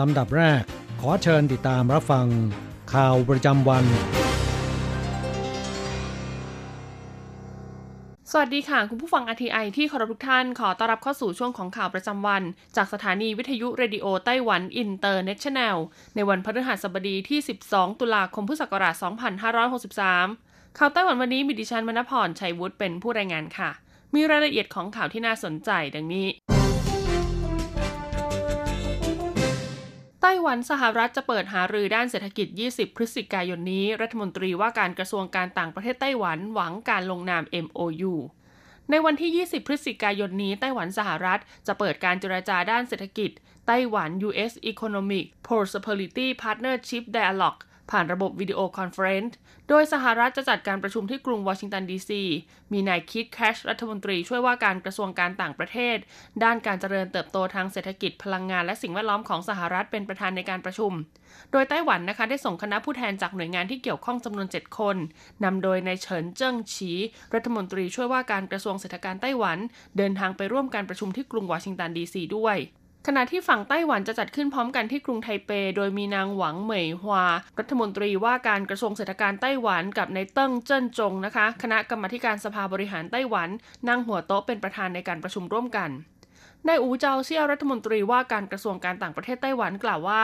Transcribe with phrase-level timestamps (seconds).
[0.00, 0.62] ลำดับแรก
[1.00, 2.26] ขอเชิญติดตามรับฟัง
[2.92, 3.84] ข่าวประจำวัน
[8.30, 12.42] สวัสดีค่ะ คุณผู้ฟัง RTI ที่เคารพทุกท่าน ขอต้อนรับเข้าสู่ช่วงของข่าวประจำวัน
[12.76, 15.76] จากสถานีวิทยุ Radio Taiwan International
[16.14, 17.38] ในวันพฤหัสบดีที่
[17.70, 18.94] 12 ตุลาคมพุทธศักราช
[20.06, 23.70] 2563 ข่าวไต้หวันวันนี้มีดิฉันมณพรชัยวุฒิเป็นผู้รายงานค่ะ
[24.14, 26.28] มีรายละเอียดของข่าวที่น่าสนใจดังนี้
[30.22, 38.14] ไต้หวันสหรัฐจะเปิดหารือด้านเศรษฐกิจ 20 พฤศจิกายนนี้ รัฐมนตรีว่าการกระทรวงการต่างประเทศไต้หวันหวังการลงนาม MOU
[38.90, 43.30] ในวันที่ 20 พฤศจิกายนนี้ ไต้หวันสหรัฐจะเปิดการเจรจาด้านเศรษฐกิจ
[43.66, 47.60] Taiwan US Economic Prosperity Partnership Dialogue
[47.90, 49.36] ผ่านระบบ video conference
[49.68, 52.22] โดยสหรัฐจะจัดการประชุมที่กรุงวอชิงตันดีซี
[52.72, 55.96] มีนายคีธ แครชรัฐมนตรีช่วยว่าการกระทรวงการต่างประเทศ
[56.44, 60.92] ด้านการเจริญเติบโตทางเศรษฐกิจพลังงานและสิ่งแวดล้อมของสหรัฐเป็นประธานในการประชุม
[61.52, 64.96] โดยไต้หวันนะคะได้ส่งคณะผู้แทนจากหน่วยงานที่เกี่ยวข้องจำนวน 7 คน
[65.44, 66.92] นำโดยนายเฉินเจิ้งฉี
[67.34, 69.58] รัฐมนตรีช่วยว่าการกระทรวงเศรษฐการไต้หวัน
[69.96, 72.58] เดินทางไปร่วมการประชุมที่กรุงวอชิงตันดีซีด้วย
[73.06, 77.24] ขณะที่ฝั่งไต้หวันจะจัดขึ้นพร้อมกันที่กรุงไทเป โดยมีนางหวังเหมยฮวา
[77.58, 83.48] รัฐมนตรีว่าการกระทรวงเศรษฐการไต้หวันกับนายเติ้งเจิ้นจงนะคะ คณะกรรมการสภาบริหารไต้หวัน
[83.88, 85.90] นั่งหัวโต๊ะเป็นประธานในการประชุมร่วมกัน
[86.68, 90.22] นายอูเจาเซี่ยวรัฐมนตรีว่าการกระทรวงการต่างประเทศไต้หวันกล่าวว่า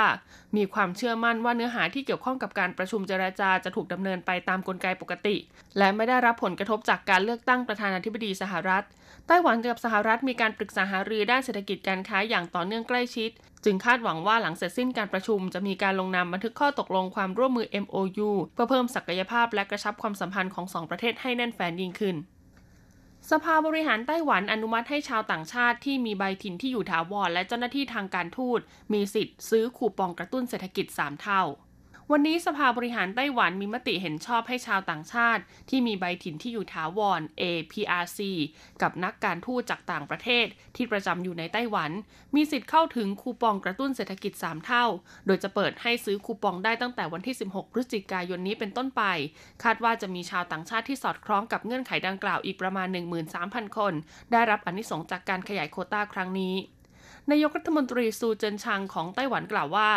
[0.57, 5.37] มีความเชื่อมั่นว่าเนื้อหาที่เกี่ยวข้องกับการประชุมเจรจาจะถูกดำเนินไปตามกลไกปกติ
[5.79, 8.85] และไม่ได้รับผลกระทบจากการเลือกตั้งประธานาธิบดีสหรัฐ
[9.27, 13.31] ไต้หวันกับสหรัฐมีการปรึกษาหารือด้านเศรษฐกิจการค้าอย่างต่อเนื่องใกล้ชิด
[13.65, 22.17] จึงคาดหวังว่าหลังเสร็จสิ้นการประชุมจะมีการลงนามบันทึกข้อตกลงความร่วมมือ MOU เพื่อเพิ่มศักยภาพและกระชับความสัมพันธ์ของสองประเทศให้แน่นแฟ้นยิ่งขึ้น
[23.31, 28.61] สภาบริหารไต้หวันอนุมัติให้ชาวต่างชาติที่มีใบถิ่นที่อยู่ถาวรและเจ้าหน้าที่ทางการทูต
[28.93, 31.43] มีสิทธิ์ซื้อคูปองกระตุ้นเศรษฐกิจ 3 เท่า
[32.13, 38.21] วันนี้สภาบริหารไต้หวันมีมติเห็นชอบให้ชาวต่างชาติ ที่มีใบถิ่นที่อยู่ถาวร APRC
[38.83, 40.47] กับนักการทูตจากต่างประเทศ
[40.77, 41.91] ที่ประจำอยู่ในไต้หวัน
[42.35, 44.85] มีสิทธิ์เข้าถึงคูปองกระตุ้นเศรษฐกิจ 3 เท่า
[45.27, 49.03] โดยจะเปิดให้ซื้อคูปองได้ตั้งแต่วันที่ 16 พฤศจิกายนนี้เป็นต้นไป
[49.63, 52.89] คาดว่าจะมีชาวต่างชาติที่สอดคล้องกับเงื่อนไขดังกล่าวอีกประมาณ
[53.33, 53.93] 13,000 คน
[54.33, 56.55] ได้รับอานิสงส์จากการขยายโควตาครั้งนี้
[57.33, 59.91] นายกรัฐมนตรีซูเจินชางของไต้หวันกล่าวว่า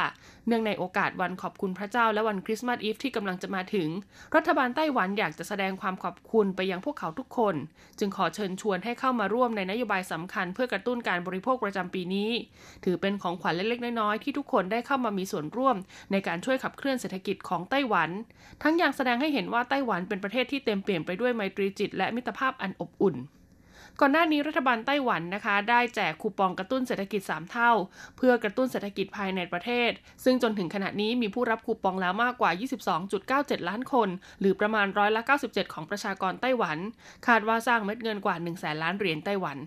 [0.48, 3.90] เนื่องในโอกาสวันขอบคุณพระเจ้าและวันคริสต์มาสอีฟที่กำลังจะมาถึง
[4.36, 7.56] รัฐบาลไต้หวันอยากจะแสดงความขอบคุณไปยังพวกเขาทุกคน
[8.00, 12.32] จึงขอเชิญชวนให้เข้ามาร่วมในนโยบายสำคัญเพื่อกระตุ้นการบริโภคประจำปีนี้
[12.84, 15.76] ถือเป็นของขวัญเล็กๆน้อยๆที่ทุกคนได้เข้ามามีส่วนร่วม
[16.12, 18.10] ในการช่วยขับเคลื่อนเศรษฐกิจของไต้หวัน
[18.64, 23.18] ทั้งยังแสดงให้เห็นว่าไต้หวันเป็นประเทศที่เต็มเปี่ยมไปด้วยไมตรีจิตและมิตรภาพอันอบอุ่น
[24.02, 27.72] ก่อนหน้านี้รัฐบาลไต้หวันนะคะ ได้แจกคูปองกระตุ้นเศรษฐกิจ 3 เท่า
[28.18, 29.92] เพื่อกระตุ้นเศรษฐกิจภายในประเทศ
[30.24, 32.52] ซึ่งจนถึงขณะนี้มีผู้รับคูปองแล้วมากกว่า
[33.10, 36.78] 22.97 ล้านคน หรือประมาณร้อยละ 97 ของประชากรไต้หวัน
[37.28, 39.58] คาดว่าสร้างเม็ดเงินกว่า 1 0 0 0 0แสนล้านเหรียญไต้หวัน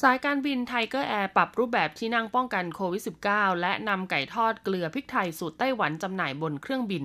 [0.00, 7.04] สายการบิน Tigerair ปรับรูปแบบที่นั่งป้องกันโควิด -19 และนำไก่ทอดเกลือพริกไทยสูตรไต้หวันจำหน่ายบนเครื่องบิน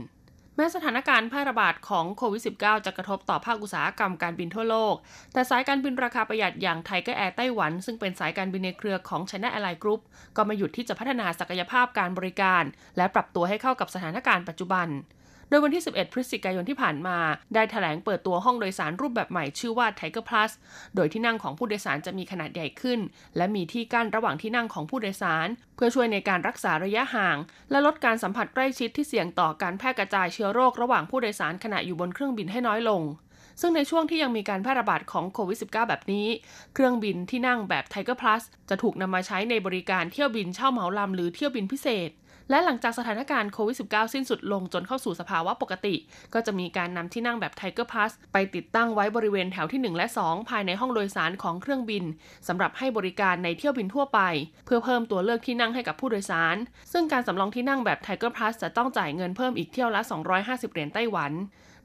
[0.60, 4.96] แม้สถานการณ์แพร่ระบาดของโควิด -19 จะกระทบต่อภาคอุตสาหกรรมการบินทั่วโลก
[5.34, 10.02] แต่สายการบินราคาประหยัดอย่างไทยก็แอร์ไต้หวัน ซึ่งเป็นสายการบินในเครือของ China Airline Group
[10.38, 12.64] ก็ไม่หยุดที่จะพัฒนาศักยภาพการบริการ
[12.98, 14.88] และปรับตัวให้เข้ากับสถานการณ์ปัจจุบัน
[15.50, 17.18] โดยวันที่ 11 พฤศจิกายนที่ผ่านมา
[17.54, 20.52] ได้แถลงเปิดตัวห้องโดยสารรูปแบบใหม่ชื่อว่า Tiger Plus
[20.96, 23.00] โดยที่นั่งของผู้โดยสารจะมีขนาดใหญ่ขึ้น
[23.38, 27.38] และมีที่กั้นระหว่างที่นั่งของผู้โดยสาร เพื่อช่วยในการรักษาระยะห่าง
[27.72, 33.04] และลดการสัมผัสใกล้ชิดที่เสี่ยงต่อการแพร่กระจายเชื้อโรคระหว่างผู้โดยสารขณะอยู่บนเครื่องบินให้น้อยลง
[33.62, 36.28] ซึ่งในช่วงที่ยังมีการแพร่ระบาดของโควิด -19 แบบนี้
[36.74, 42.10] เครื่องบินที่นั่งแบบ Tiger Plus จะถูกนำมาใช้ในบริการเที่ยวบินเช่าเหมาลำหรือเที่ยวบินพิเศษ
[42.50, 45.96] และหลังจากสถานการณ์โควิด -19 สิ้นสุดลงจนเข้าสู่สภาวะปกติ
[46.34, 52.04] ก็จะมีการนำที่นั่งแบบไทเกอร์พาสไปติดตั้งไว้บริเวณแถวที่ 1 และ 2 ภายในห้องโดยสารของเครื่องบิน
[52.48, 54.20] สำหรับให้บริการในเที่ยวบินทั่วไป
[54.66, 56.56] เพื่อเพิ่มตัวเลือกที่นั่งให้กับผู้โดยสาร
[56.92, 60.02] ซึ่งการสำรองที่นั่งแบบ Tiger Pass จะต้องจ่ายเงินเพิ่มอีกเที่ยวละ
[60.38, 61.32] 250 เหรียญไต้หวัน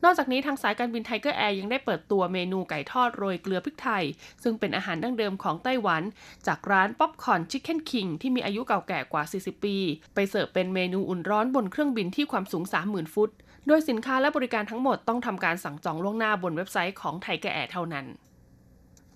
[0.04, 4.04] นอกจากนี้ทางสายการบิน Tigerair ยังได้เปิดตัวเมนูไก่ทอดโรยเกลือพริกไทย
[4.42, 6.02] ซึ่งเป็นอาหารดั้งเดิมของไต้หวัน
[6.46, 9.76] จากร้าน Popcorn Chicken King ที่มีอายุเก่าแก่กว่า 40 ปี
[10.14, 13.30] ไปเสิร์ฟเป็นเมนูอุ่นร้อนบนเครื่องบินที่ความสูง 30,000 ฟุต
[13.66, 18.06] โดยสินค้าและบริการทั้งหมดต้องทำการสั่งจองล่วงหน้าบนเว็บไซต์ของ Tigerair เท่านั้น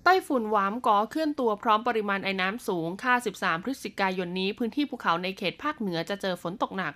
[0.04, 6.94] ไต้ฝุ่นหวามก่อเคลื่อนตัวพร้อมปริมาณไอ้น้ำสูง ค่า 13 พฤศจิกายนนี้ พื้นที่ภูเขาในเขตภาคเหนือจะเจอฝนตกหนัก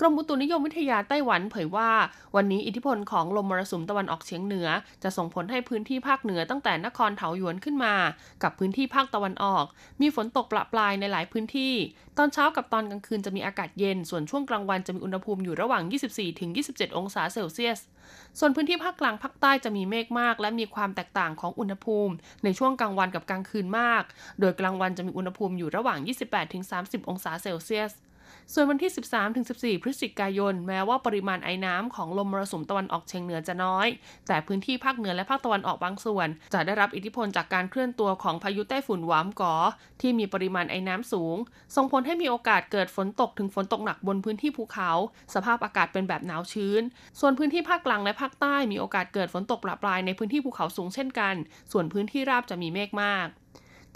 [0.00, 1.90] กรมอุตุนิยมวิทยาไต้หวันเผยว่า
[2.36, 4.68] วันนี้อิทธิพลของลมมรสุมตะวันออกเฉียงเหนือ
[5.02, 7.94] จะส่งผลให้พื้นที่ภาคเหนือตั้งแต่นครเถาหยวนขึ้นมา
[8.42, 9.64] กับพื้นที่ภาคตะวันออก
[10.00, 11.74] มีฝนตกปละปลายในหลายพื้นที่
[12.18, 15.82] ตอนเช้ากับตอนกลางคืนจะมีอากาศเย็น ส่วนช่วงกลางวันจะมีอุณหภูมิอยู่ระหว่าง
[16.40, 17.78] 24-27 องศาเซลเซียส
[18.38, 24.02] ส่วนพื้นที่ภาคกลางภาคใต้จะมีเมฆมาก และมีความแตกต่างของอุณหภูมิ ในช่วงกลางวันกับกลางคืนมาก
[24.40, 25.98] โดยกลางวันจะมีอุณหภูมิอยู่ระหว่าง
[26.54, 27.92] 28-30 องศาเซลเซียส
[28.52, 28.92] ส่วนวันที่
[29.76, 33.86] 13-14 พฤศจิกายน แม้ว่าปริมาณไอ้น้ำของลมมรสุมตะวันออกเฉียงเหนือจะน้อย
[34.28, 39.54] แต่พื้นที่ภาคเหนือและภาคตะวันออกบางส่วน จะได้รับอิทธิพลจากการเคลื่อนตัวของพายุใต้ฝุ่นหวามกอ
[40.00, 41.36] ที่มีปริมาณไอ้น้ำสูง
[41.76, 44.90] ส่งผลให้มีโอกาสเกิดฝนตกถึงฝนตกหนักบนพื้นที่ภูเขา
[45.34, 46.82] สภาพอากาศเป็นแบบหนาวชื้น
[47.20, 51.34] ส่วนพื้นที่ภาคกลางและภาคใต้มีโอกาสเกิดฝนตกปราปลายในพื้นที่ภูเขาสูงเช่นกัน
[51.72, 53.28] ส่วนพื้นที่ราบจะมีเมฆมาก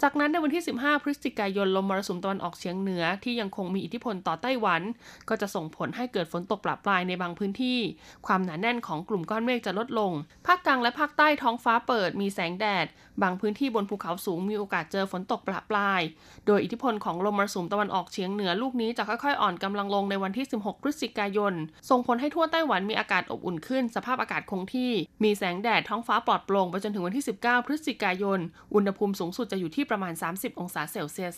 [0.03, 4.81] จากนั้นในวันที่ 15 พฤศจิกายนลมมรสุมตะวันออกเฉียงเหนือที่ยังคงมีอิทธิพลต่อไต้หวัน
[5.29, 7.79] ก็จะส่งผลให้เกิดฝนตกปราปลายในบางพื้นที่
[8.27, 10.11] ความหนาแน่นของกลุ่มก้อนเมฆจะลดลง
[10.47, 12.85] ภาคกลางและภาคใต้ท้องฟ้าเปิดมีแสงแดด
[13.21, 16.01] บางพื้นที่บนภูเขาสูงมีโอกาสเจอฝนตกปราปลาย
[16.47, 21.53] โดยอิทธิพลของลมมรสุมตะวันออกเฉียงเหนือลูกนี้จะค่อยๆ อ่อนกำลังลงในวันที่ 16 พฤศจิกายน
[21.89, 24.91] ส่งผลให้ทั่วไต้หวันมีอากาศอบอุ่นขึ้น สภาพอากาศคงที่
[25.23, 28.39] มีแสงแดดท้องฟ้าปลอดโปร่งไปจนถึงวันที่ 19 พฤศจิกายน
[28.73, 31.37] อุณหภูมิสูงสุดจะอยู่ที่ประมาณ 30 องศาเซลเซียส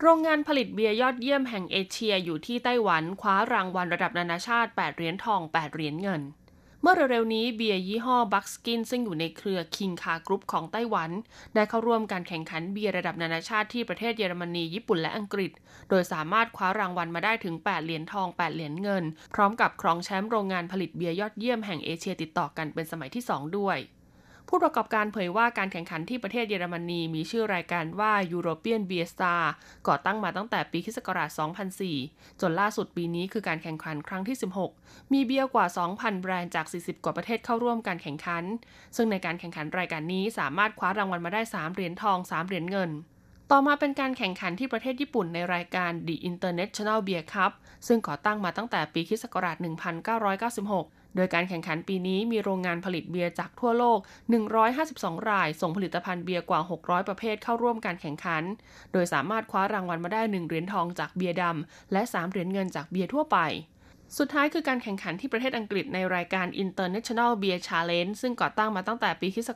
[0.00, 6.22] โรงงานผลิตเบียร์ยอดเยี่ยมแห่งเอเชียอยู่ที่ไต้หวันคว้ารางวัลระดับนานาชาติ 8 เหรียญทอง 8 เหรียญเงิน
[6.82, 11.10] เมื่อเร็วๆนี้เบียร์ยี่ห้อ Buckskin ซึ่งอยู่ในเครือ King Car Group ของไต้หวัน
[11.54, 15.50] ได้เข้าร่วมการแข่งขันเบียร์ระดับนานาชาติที่ประเทศเยอรมนี ญี่ปุ่นและอังกฤษ
[15.88, 19.04] โดยสามารถคว้ารางวัลมาได้ถึง 8 เหรียญทอง 8 เหรียญเงิน
[19.34, 23.78] พร้อมกับครองแชมป์โรงงานผลิตเบียร์ยอดเยี่ยมแห่งเอเชียติดต่อกันเป็นสมัยที่ 2 ด้วย
[24.48, 29.42] ผู้ประกอบการเผยว่าการแข่งขันที่ประเทศเยอรมนีมีชื่อรายการว่า European Beer Star
[29.88, 30.98] ก่อตั้งมาตั้งแต่ปีคศ
[31.68, 34.36] 2004 จนล่าสุดปีนี้คือการแข่งขันครั้งที่
[34.74, 38.44] 16 มีเบียร์กว่า 2,000 แบรนด์จาก 40 กว่าประเทศเข้าร่วมการแข่งขัน
[38.96, 42.90] ซึ่งในการแข่งขันรายการนี้สามารถคว้ารางวัลมาได้ 3 เหรียญทอง 3 เหรียญเงิน
[43.50, 47.52] ต่อมาเป็นการแข่งขันที่ประเทศญี่ปุ่นในรายการ The International Beer Cup
[47.86, 53.98] ซึ่งก่อตั้งมาตั้งแต่ปีคศ1996 โดยการแข่งขันปีนี้มีโรงงานผลิตเบียร์จากทั่วโลก
[54.64, 58.42] 152 ราย ส่งผลิตภัณฑ์เบียร์กว่า 600 ประเภทเข้าร่วมการแข่งขัน
[58.92, 63.38] โดยสามารถคว้ารางวัลมาได้ 1 เหรียญทองจากเบียร์ดำและ 3 เหรียญเงินจากเบียร์ทั่วไป
[64.16, 69.50] สุดท้ายคือการแข่งขันที่ประเทศอังกฤษในรายการ International Beer Challenge ซึ่งก่อตั้งมาตั้งแต่ปีคศ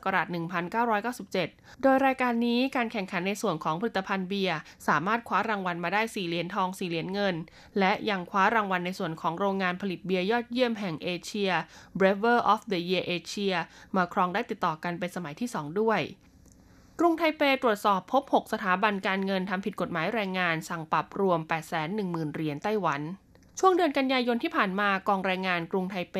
[1.07, 4.57] 1997 โดยรายการนี้การแข่งขันในส่วนของผลิตภัณฑ์เบียร์
[4.87, 7.35] สามารถคว้ารางวัลมาได้ 4 เหรียญทอง 4 เหรียญเงิน
[7.79, 11.51] และยังคว้ารางวัลในส่วนของโรงงานผลิตเบียร์ยอดเยี่ยมแห่งเอเชีย
[11.99, 13.55] Brewer of the Year Asia
[13.95, 16.01] มาครองได้ติดต่อกันเป็นสมัยที่ 2 ด้วย
[16.99, 21.39] กรุงไทเปตรวจสอบพบ 6 สถาบันการเงินทำผิดกฎหมายแรงงาน สั่งปรับรวม
[21.87, 23.03] 810,000 เหรียญไต้หวัน
[23.59, 26.17] ช่วงเดือนกันยายนที่ผ่านมากองแรงงานกรุงไทเป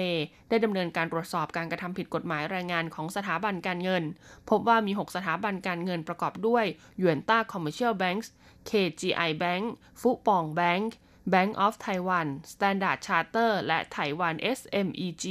[0.49, 4.03] ได้ดำเนินการตรวจสอบการกระทำผิดกฎหมายแรงงานของสถาบันการเงิน
[4.49, 6.65] พบว่ามี 6 สถาบันการเงินประกอบด้วย
[7.01, 8.31] Yuanta Commercial Bank
[8.69, 9.63] KGI Bank
[10.01, 10.95] Fubon Bank
[11.33, 15.25] Bank of Taiwan Standard Chartered และ Taiwan SMEG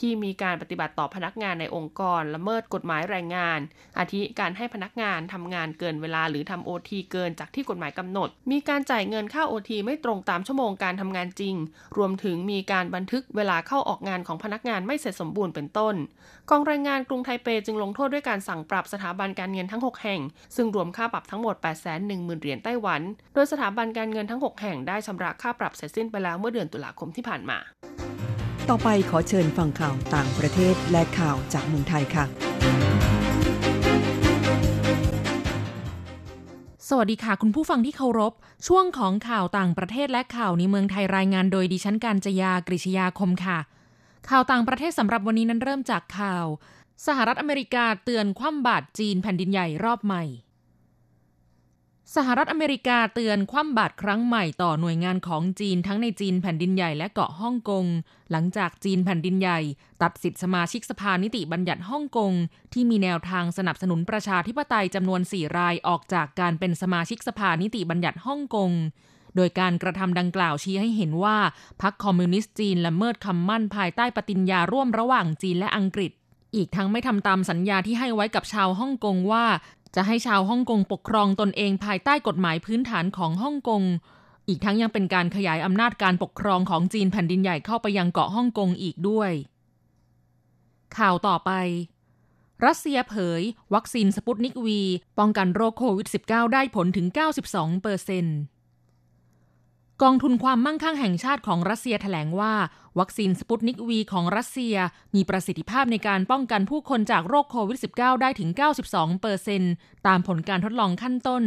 [0.00, 3.60] ที่มีการปฏิบัติต่อพนักงานในองค์กร ละเมิดกฎหมายแรงงาน
[3.98, 11.54] อาทิการให้พนักงานทำงานเกินเวลาหรือทำโอทีเกินจากที่กฎหมายกำหนด มีการจ่ายเงินค่าโอทีไม่ตรงตามชั่วโมงการทำงานจริง
[11.96, 15.94] รวมถึงมีการบันทึกเวลาเข้าออกงานของพนักงานไม่เสร็จสมบูรณ์เป็นต้น
[16.50, 20.20] กองแรงงานกรุงไทเปจึงลงโทษด้วยการสั่งปรับสถาบันการเงินทั้ง 6 แห่ง
[20.56, 23.00] ซึ่งรวมค่าปรับทั้งหมด 8 1 0 0 0 0เหรียญไต้หวัน
[23.34, 27.58] โดยสถาบันการเงินทั้ง 6 แห่งได้ชำระค่าปรับเสร็จสิ้นไปแล้วเมื่อเดือนตุลาคมที่ผ่านมา
[28.74, 32.24] ต่อไปขอเชิญฟังข่าวต่างประเทศและข่าวจากเมืองไทยค่ะ
[36.88, 38.32] สวัสดีค่ะคุณผู้ฟังที่เคารพ
[38.66, 43.58] ช่วงของข่าวต่างประเทศและข่าวในเมืองไทยรายงานโดยดิฉันการจยากริชยาคมค่ะ
[44.30, 46.46] ข่าวต่างประเทศสำหรับวันนี้นั้นเริ่มจากข่าว
[47.06, 50.24] สหรัฐอเมริกาเตือนคว่ำบาตรจีนแผ่นดินใหญ่รอบใหม่
[52.16, 57.84] สหรัฐอเมริกาเตือนคว่ำบาตรครั้งใหม่ต่อหน่วยงานของจีนทั้งในจีนแผ่นดินใหญ่และเกาะฮ่องกง
[58.30, 59.60] หลังจากจีนแผ่นดินใหญ่
[60.02, 62.32] ตัดสิทธิสมาชิกสภานิติบัญญัติฮ่องกง
[62.72, 68.70] ที่มีแนวทางสนับสนุนประชาธิปไตยจำนวนสี่รายออกจากการเป็นสมาชิกสภานิติบัญญัติฮ่องกง
[69.36, 71.38] โดยการกระทำดังกล่าวชี้ให้เห็นว่า
[71.82, 76.12] พรรคคอมมิวนิสต์จีนละเมิดคำมั่นภายใต้ปฏิญญาร่วมระหว่างจีนและอังกฤษ
[76.56, 79.44] อีกทั้งไม่ทำตามสัญญาที่ให้ไว้กับชาวฮ่องกงว่า
[79.94, 83.82] จะให้ชาวฮ่องกงปกครองตนเองภายใต้กฎหมายพื้นฐานของฮ่องกง
[84.48, 89.30] อีกทั้งยังเป็นการขยายอำนาจการปกครองของจีนแผ่นดินใหญ่เข้าไปยังเกาะฮ่องกงอีกด้วย
[90.96, 91.50] ข่าวต่อไป
[92.64, 93.42] รัสเซียเผย
[93.74, 94.80] วัคซีนสปุตนิกวี
[95.18, 97.06] ป้องกันโรคโควิด -19 ได้ผลถึง
[97.44, 98.38] 92เปอร์เซ็นต์
[100.02, 102.54] กองทุนความมั่งคั่งแห่งชาติของรัสเซียแถลงว่า
[102.98, 104.76] วัคซีนสปุตนิกวีของรัสเซีย
[105.14, 108.50] มีประสิทธิภาพในการป้องกันผู้คนจากโรคโควิด -19 ได้ถึง
[108.86, 109.62] 92เปอร์เซ็นต์
[110.06, 111.44] ตามผลการทดลองขั้นต้น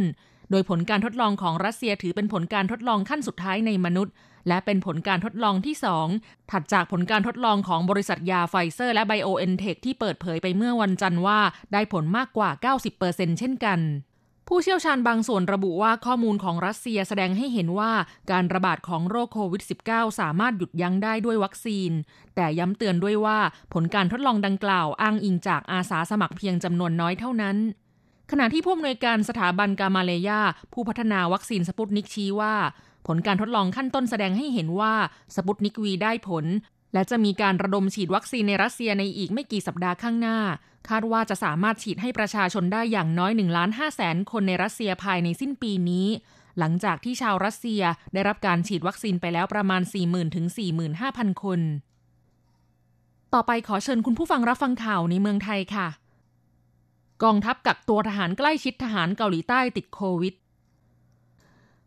[0.50, 4.14] โดยผลการทดลองของรัสเซียถือเป็นผลการทดลองขั้นสุดท้ายในมนุษย์
[4.48, 5.76] และเป็นผลการทดลองที่
[6.12, 11.40] 2 ถัดจากผลการทดลองของบริษัทยาไฟเซอร์และไบโอเอ็นเทคที่เปิดเผยไปเมื่อวันจันทร์ว่า
[11.72, 12.50] ได้ผลมากกว่า
[12.94, 13.80] 90%เช่นกัน
[14.48, 17.92] ผู้เชี่ยวชาญบางส่วนระบุว่าข้อมูลของรัสเซียแสดงให้เห็นว่า
[18.30, 21.90] การระบาดของโรคโควิด -19 สามารถหยุดยั้งได้ด้วยวัคซีน
[22.34, 23.38] แต่ย้ำเตือนด้วยว่า
[23.72, 27.56] ผลการทดลองดังกล่าวอ้างอิงจากอาสาสมัครเพียงจำนวนน้อยเท่านั้น
[28.30, 32.54] ขณะที่ผู้อำนวยการสถาบันกามาเลยาผู้พัฒนาวัคซีนสปุตนิกชี้ว่า
[33.06, 34.94] ผลการทดลองขั้นต้นแสดงให้เห็นว่า
[35.34, 36.44] สปุตนิกวีได้ผล
[36.94, 40.38] และจะมีการระดมฉีดวัคซีนในรัสเซียในอีกไม่กี่สัปดาห์ข้างหน้า
[40.88, 46.06] คาดว่าจะสามารถฉีดให้ประชาชนได้อย่างน้อย1ล้าน5แสนคนในรัสเซียภายในสิ้นปีนี้
[46.58, 50.46] หลังจากที่ชาวรัสเซียได้รับการฉีดวัคซีนไปแล้วประมาณ 40,000ถึง
[50.94, 51.60] 45,000 คน
[53.34, 55.88] ต่อไปขอเชิญคุณผู้ฟังรับฟังข่าวในเมืองไทยค่ะ
[57.22, 60.34] กองทัพกักตัวทหารใกล้ชิดทหารเกาหลีใต้ติดโควิด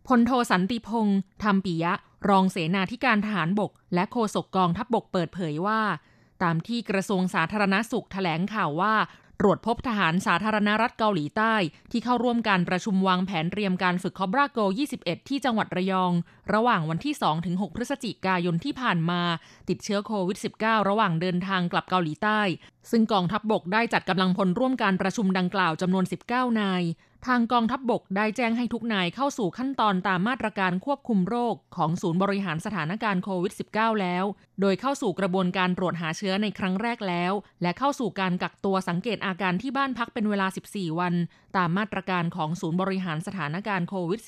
[0.08, 1.94] พลโทสันติพงษ์ธรรมปิยะ
[2.30, 5.82] รองเสนาธิการทหารบก และโฆษกกองทัพบบกเปิดเผยว่า
[6.44, 8.96] ตามที่กระทรวงสาธารณสุขแถลงข่าวว่า
[9.40, 11.56] ตรวจพบทหารสาธารณรัฐเกาหลีใต้
[11.92, 14.60] ที่เข้าร่วมการประชุมวางแผนเตรียมการฝึกคอบราโก
[14.96, 16.12] 21 ที่จังหวัดระยอง
[16.54, 17.16] ระหว่างวันที่
[17.46, 19.22] 2-6 พฤศจิกายนที่ผ่านมา
[19.70, 22.42] ติดเชื้อโควิด -19 ระหว่างเดินทางกลับเกาหลีใต้
[22.92, 26.84] ซึ่งกองทัพบบกได้จัดกำลังพลร่วมการประชุมดังกล่าวจำนวน 19 นาย
[27.28, 34.26] ทางกองทัพบบกได้แจ้งให้ทุกนายเข้าสู่ขั้นตอนตามมาตรการควบคุมโรคของศูนย์บริหารสถานการณ์โควิด -19 แล้ว
[34.62, 41.14] โดยเข้าสู่กระบวนการตรวจหาเชื้อในครั้งแรกแล้ว และเข้าสู่การกักตัวสังเกตอาการที่บ้านพักเป็นเวลา 14 วัน
[41.58, 44.22] ตามมาตรการของศูนย์บริหารสถานการณ์โควิด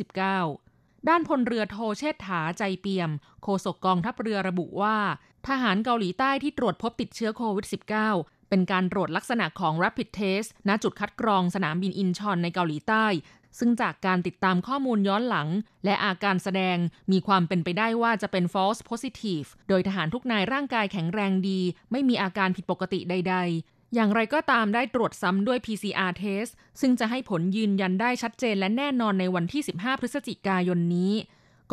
[0.50, 3.12] -19 ด้านพลเรือโทเชษฐาใจเปี่ยม
[3.44, 4.98] โฆษกกองทัพเรือระบุว่า
[5.48, 13.06] ทหารเกาหลีใต้ที่ตรวจพบติดเชื้อโควิด -19 เป็นการตรวจลักษณะของ rapid test ณจุดคัดกรองสนามบินอินชอนในเกาหลีใต้
[13.60, 15.48] ซึ่งจากการติดตามข้อมูลย้อนหลัง
[15.86, 16.78] และอาการแสดง
[17.12, 21.60] มีความเป็นไปได้ว่าจะเป็น false positive โดยทหารทุกนายร่างกายแข็งแรงดี
[21.92, 31.14] ไม่มีอาการผิดปกติใด ๆอย่างไรก็ตามได้ตรวจซ้ำด้วย PCR test ซึ่งจะให้ผลยืนยันได้ชัดเจนและแน่นอนในวันที่ 15 พฤศจิกายนนี้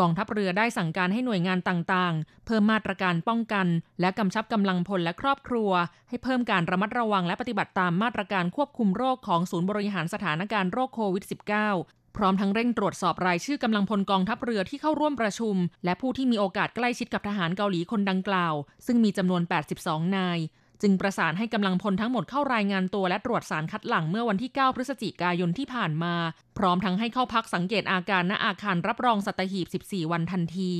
[0.00, 3.66] กองทัพเรือได้สั่งการให้หน่วยงานต่างๆ เพิ่มมาตรการป้องกัน
[4.00, 5.70] และกำชับกำลังพลและครอบครัว
[6.08, 11.24] ให้เพิ่มการระมัดระวังและปฏิบัติตามมาตรการควบคุมโรคของศูนย์บริหารสถานการณ์โรคโควิด
[11.70, 18.54] -19 พร้อมทั้งเร่งตรวจสอบรายชื่อกำลังพลกองทัพเรือที่เข้าร่วมประชุม และผู้ที่มีโอกาสใกล้ชิดกับทหารเกาหลีคนดังกล่าว
[18.86, 19.42] ซึ่งมีจำนวน
[19.78, 20.38] 82 นาย
[20.82, 26.14] จึงประสานให้กำลังพลทั้งหมดเข้ารายงานตัวและตรวจสารคัดหลั่งเมื่อวันที่ 9 พฤศจิกายนที่ผ่านมา
[26.58, 30.74] พร้อมทั้งให้เข้าพักสังเกตอาการณอาคารรับรองสัตหีบ 14 วันทันที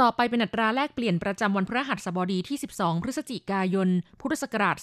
[0.00, 3.88] ต่อไปเป็นอัตราแลกเปลี่ยนประจำวันพฤหัสบดีที่ 12 พฤศจิกายน
[4.20, 4.76] พุทธศักราช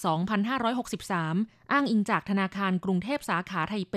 [0.82, 3.96] 2563 อ้างอิงจากธนาคารกรุงเทพสาขาไทเป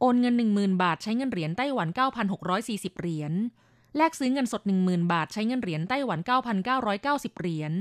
[0.00, 1.88] โอนเงิน 10,000 บาทใช้เงินเหรียญไต้หวัน
[2.44, 3.32] 9,640 เหรียญ
[3.96, 6.18] แลกซื้อเงินสด 10,000 บาทใช้เงินเหรียญไต้หวัน
[6.80, 7.72] 9,990 เหรียญ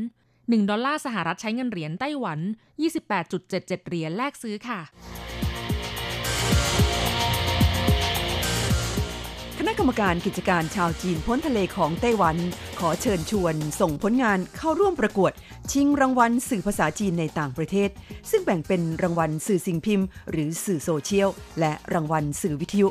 [0.49, 2.39] 1 ดอลลาร์สหรัฐใช้เงินเหรียญไต้หวัน
[3.13, 4.79] 28.77 เหรียญแลกซื้อค่ะ
[9.67, 12.37] ณะกรรมการกิจการชาวจีนพ้นทะเลของไต้หวัน
[12.79, 15.31] ขอเชิญชวน ส่งผลงานเข้าร่วมประกวด
[15.71, 17.89] ชิงรางวัลสื่อภาษาจีนในต่างประเทศ
[18.29, 21.29] ซึ่งแบ่งเป็นรางวัลสื่อสิ่งพิมพ์ หรือสื่อโซเชียล
[21.59, 22.87] และรางวัลสื่อวิทยุ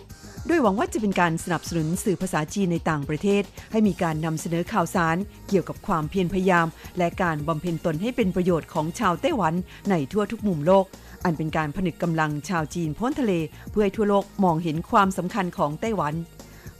[0.46, 5.16] โดยหวังว่าจะเป็นการสนับสนุนสื่อภาษาจีนในต่างประเทศ ให้มีการนำเสนอข่าวสาร
[5.48, 6.66] เกี่ยวกับความเพียรพยายาม
[6.98, 9.54] และการบำเพ็ญตนให้เป็นประโยชน์ของชาวไต้หวัน
[9.90, 10.86] ในทั่วทุกมุมโลก
[11.24, 13.32] อันเป็นการผนึกกำลังชาวจีนพ้นทะเล
[13.70, 16.14] เพื่อให้ทั่วโลกมองเห็นความสำคัญของไต้หวัน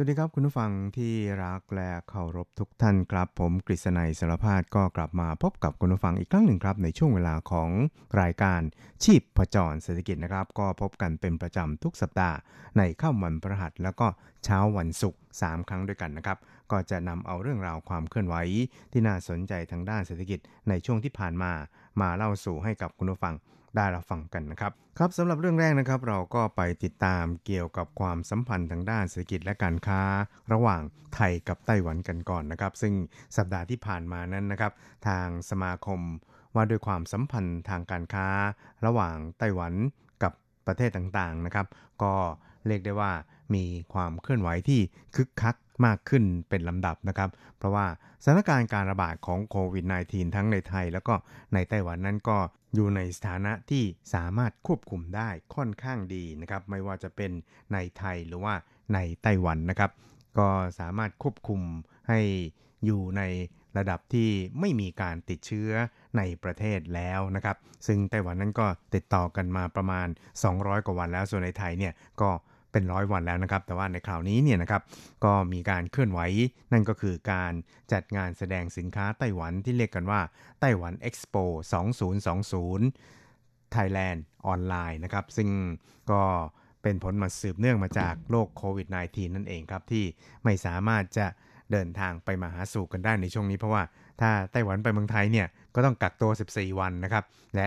[0.00, 1.12] สวัสดีครับคุณผู้ฟังที่
[1.44, 7.70] รักและเคารพทุกท่านครับ ผมกฤษณัยสารพาดก็กลับมาพบกับคุณผู้ฟังอีกครั้งหนึ่งครับ ในช่วงเวลาของ
[8.20, 8.60] รายการ
[9.04, 12.36] ชีพประจรเศรษฐกิจนะครับ ก็พบกันเป็นประจำทุกสัปดาห์
[12.78, 14.06] ในข้ามวันพฤหัสแล้วก็
[14.44, 16.38] เช้าวันศุกร์3ครั้งด้วยกันนะครับ
[16.70, 18.36] ก็จะนำเอาเรื่องราวความเคลื่อนไหว
[18.92, 20.38] ที่น่าสนใจทางด้านเศรษฐกิจ
[20.68, 21.52] ในช่วงที่ผ่านมา
[22.00, 23.34] มาเล่าสู่ให้กับคุณผู้ฟัง
[23.76, 30.00] ได้รับฟังกันนะครับครับสำหรับเรื่องแรกนะครับเราก็ไปติดตามเกี่ยวกับความสัมพันธ์ทางด้านเศรษฐกิจและการค้า
[30.52, 30.82] ระหว่าง
[31.14, 32.94] ไทยกับไต้หวันกันก่อนนะครับ ซึ่ง
[33.36, 34.72] สัปดาห์ที่ผ่านมานั้นนะครับ
[35.08, 36.00] ทางสมาคม
[36.54, 38.26] ว่าด้วยความสัมพันธ์ทางการค้า
[38.86, 39.72] ระหว่างไต้หวัน
[40.22, 40.32] กับ
[40.66, 41.66] ประเทศต่างๆนะครับ
[42.02, 42.14] ก็
[42.66, 43.12] เรียกได้ว่า
[43.54, 44.80] มีความเคลื่อนไหวที่
[45.16, 45.56] คึกคัก
[45.86, 47.86] มากขึ้นเป็นลำดับนะครับ เพราะว่า
[48.24, 51.14] สถานการณ์การระบาดของโควิด -19 ทั้งในไทยแล้วก็
[51.54, 52.38] ในไต้หวันนั้นก็
[52.74, 57.30] อยู่ในสถานะที่สามารถควบคุมได้ค่อนข้างดีนะครับ ไม่ว่าจะเป็น
[57.72, 58.54] ในไทยหรือว่า
[58.94, 59.90] ในไต้หวันนะครับ
[60.38, 60.48] ก็
[60.80, 61.60] สามารถควบคุม
[62.08, 62.20] ให้
[62.84, 63.22] อยู่ใน
[63.78, 65.70] ระดับที่ไม่มีการติดเชื้อ
[66.16, 70.08] ในประเทศแล้วนะครับ ซึ่งไต้หวันนั้นก็ติดต่อกันมาประมาณ
[70.46, 72.30] 200 กว่าวันแล้ว ส่วนในไทยเนี่ยก็
[72.72, 74.82] เป็นร้อยวันแล้วนะครับ แต่ว่าในคราวนี้เนี่ยนะครับ
[75.24, 76.20] ก็มีการเคลื่อนไหว
[76.72, 77.52] นั่นก็คือการ
[77.92, 80.20] จัดงานแสดงสินค้าไต้หวันที่เรียกกันว่า
[80.60, 81.36] ไต้หวันเอ็กซ์โป
[82.94, 85.48] 2020 Thailand ออนไลน์นะครับ ซึ่ง
[86.10, 86.22] ก็
[86.82, 90.04] เป็นผลมาสืบเนื่องมาจากโรคโควิด -19 นั่นเองครับ ที่
[90.44, 91.26] ไม่สามารถจะ
[91.72, 93.82] เดินทางไปมาหาสู่กันได้ในช่วงนี้เพราะว่า
[94.20, 97.24] ถ้าไต้หวันไปเมืองไทยเนี่ยก็ต้องกักตัว 14 วันนะครับ
[97.56, 97.66] และ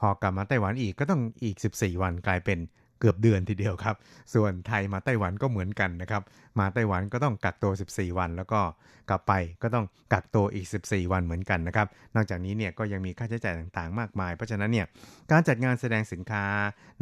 [0.00, 2.58] พอกลับมาไต้หวันอีกก็ต้องอีก 14 วันกลายเป็น
[3.00, 3.96] เกือบเดือนทีเดียวครับ
[4.34, 6.22] ส่วนไทยมาไต้หวันก็เหมือนกันนะครับ
[6.58, 8.60] มาไต้หวันก็ต้องกักตัว 14 วัน แล้วก็
[9.10, 9.32] กลับไป
[9.62, 14.86] ก็ต้องกักตัวอีก 14 วันเหมือนกันนะครับ นอกจากนี้เนี่ยก็ยังมีค่าใช้จ่ายต่างๆ มากมาย เพราะฉะนั้นเนี่ย
[15.30, 16.44] การจัดงานแสดงสินค้า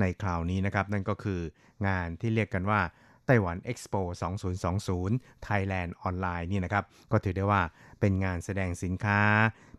[0.00, 1.40] ในคราวนี้นะครับ นั่นก็คือ
[1.86, 2.80] งานที่เรียกกันว่า
[3.26, 3.94] ไต้หวันเอ็กซ์โป
[4.70, 7.62] 2020 Thailand ออนไลน์นี่นะครับ ก็ถือได้ว่า
[8.00, 9.20] เป็นงานแสดงสินค้า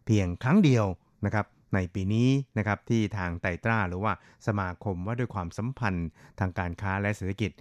[0.06, 0.86] เพียงครั้งเดียว
[1.25, 4.13] นะครับ ในปีนี้นะครับที่ทางไตตราหรือว่า
[4.47, 7.51] สมาคมว่าด้วยความสัมพันธ์ทางการค้าและเศรษฐกิจ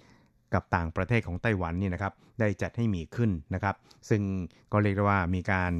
[0.53, 3.75] กับต่างประเทศของไต้หวันนี่นะครับได้จัดให้มีขึ้นนะครับ
[4.09, 4.21] ซึ่ง
[4.71, 5.71] ก็เรียกได้ว่ามีการ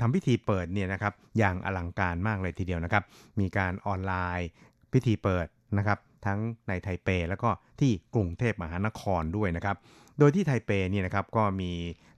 [0.00, 3.04] ทำพิธีเปิดเนี่ยนะครับอย่างอลังการมากเลยทีเดียวนะครับ
[3.40, 4.48] มีการออนไลน์
[4.92, 5.46] พิธีเปิด
[5.78, 7.50] นะครับ ทั้งในไทเป แล้วก็
[7.80, 9.76] ที่กรุงเทพมหานครด้วยนะครับ
[10.18, 11.72] โดยที่ไทเปนี่นะครับก็มี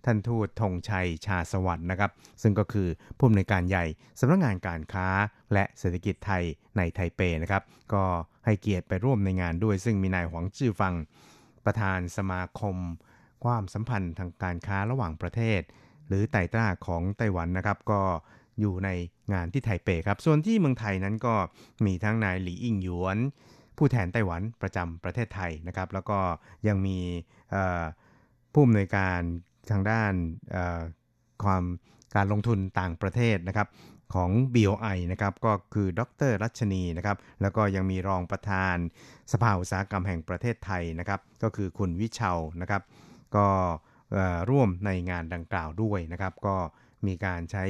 [0.05, 2.11] ท่านทูตธงชัยชาสวัสด์นะครับ
[2.43, 3.85] ซึ่งก็คือผู้อำนวยการใหญ่
[4.21, 5.09] สำนักงงานการค้า
[5.53, 6.43] และเศรษฐกิจไทย
[6.77, 7.63] ในไทเปนะครับ
[7.95, 8.05] ก็
[8.45, 10.95] ให้เกียรติไปร่วมในงานด้วย ซึ่งมีนายหวังจื้อฟัง
[11.65, 12.77] ประธานสมาคม
[13.45, 15.61] ความสัมพันธ์ทางการค้าระหว่างประเทศ
[16.09, 18.03] หรือไต่ต้าของไต้หวันนะครับก็
[18.61, 18.91] อยู่ใน
[19.33, 21.35] งานที่ไทเปครับ ส่วนที่เมืองไทยนั้นก็
[21.87, 23.19] มีทั้งนายหลีอิงหยวน
[23.81, 26.19] ผู้แทนไต้หวันประจำประเทศไทยนะครับ แล้วก็
[26.69, 26.99] ยังมี
[28.53, 29.21] ผู้อำนวยการ
[29.71, 30.13] ทางด้าน
[31.45, 31.65] ความ
[32.17, 33.69] การลงทุนต่างประเทศนะครับ
[34.15, 38.77] ของ BOI นะครับก็คือดรรัชนีนะครับแล้วก็ยังมีรองประธาน
[39.33, 42.83] สภาอุตสาหกรรมแห่งประเทศไทยนะครับก็คือคุณวิชานะครับ
[43.37, 43.47] ก็
[44.51, 46.57] ร่วมในงานดังกล่าวด้วยนะครับ ก็
[47.07, 47.65] มีการใช้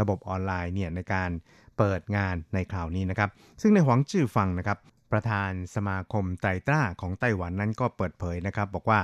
[0.00, 1.30] ระบบออนไลน์เนี่ยในการ
[1.78, 4.78] เปิดงานในคราวนี้นะครับ ซึ่งในหวังจื้อฟังนะครับ
[5.12, 9.00] ประธานสมาคมไตรตราของไต้หวันนั้นก็เปิดเผยนะครับ บอกว่า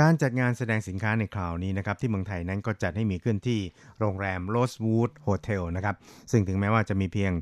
[0.00, 3.60] การจัดงานแสดงสินค้าในคราวนี้นะครับที่เมืองไทยนั้นก็จัดให้มีขึ้นที่
[4.00, 5.96] โรงแรม Rosewood Hotel นะครับ
[6.30, 7.32] ซึ่งถึงแม้ว่าจะมีเพียง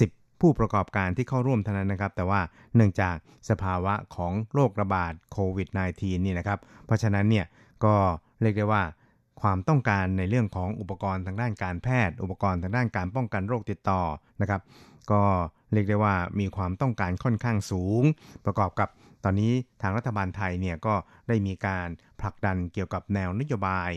[0.00, 2.40] 10 ผู้ประกอบการที่เข้าร่วมเท่านั้นนะครับ แต่ว่า
[2.74, 3.16] เนื่องจาก
[3.50, 7.46] สภาวะของโรคระบาดโควิด -19 นี่นะครับ เพราะฉะนั้นเนี่ย
[7.84, 7.94] ก็
[8.42, 8.82] เรียกได้ว่า
[9.40, 14.02] ความต้องการในเรื่องของอุปกรณ์ทางด้านการแพทย์ อุปกรณ์ทางด้านการป้องกันโรคติดต่อ
[14.40, 14.60] นะครับ
[15.12, 15.22] ก็
[15.72, 18.02] เรียกได้ว่ามีความต้องการค่อนข้างสูง
[18.44, 18.88] ประกอบกับ
[19.24, 19.52] ตอนนี้
[19.82, 20.94] ทางรัฐบาลไทยเนี่ยก็
[21.28, 21.88] ได้มีการ
[22.20, 23.90] ผลักดันเกี่ยวกับแนวนโยบาย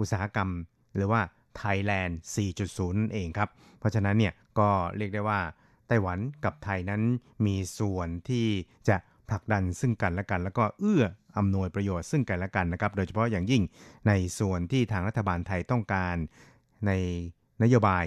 [0.00, 0.50] อุตสาหกรรม
[0.96, 1.20] หรือว่า
[1.60, 2.12] Thailand
[2.62, 5.40] 4.0 เองครับ เพราะฉะนั้นเนี่ยก็เรียกได้ว่า
[5.88, 7.02] ไต้หวันกับไทยนั้น
[7.46, 8.46] มีส่วนที่
[8.88, 8.96] จะ
[9.30, 11.04] ผลักดันซึ่งกันและกัน แล้วก็เอื้อ
[11.38, 13.62] อำนวยประโยชน์ซึ่งกันและกันนะครับ โดยเฉพาะอย่างยิ่ง
[14.08, 16.16] ในส่วนที่ทางรัฐบาลไทยต้องการ
[16.86, 16.92] ใน
[17.62, 18.04] นโยบาย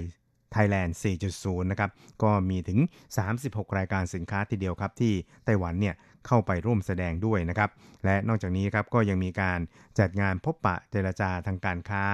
[0.55, 0.91] Thailand
[1.31, 1.91] 4.0 นะครับ
[2.23, 2.79] ก็มีถึง
[3.27, 5.13] 36 รายการสินค้าทีเดียวครับ ที่
[5.45, 5.95] ไต้หวันเนี่ย
[6.27, 7.69] เข้าไปร่วมแสดงด้วยนะครับ
[8.05, 9.59] และนอกจากนี้ครับก็ยังมีการ
[9.99, 12.05] จัดงานพบปะเจรจาทางการค้า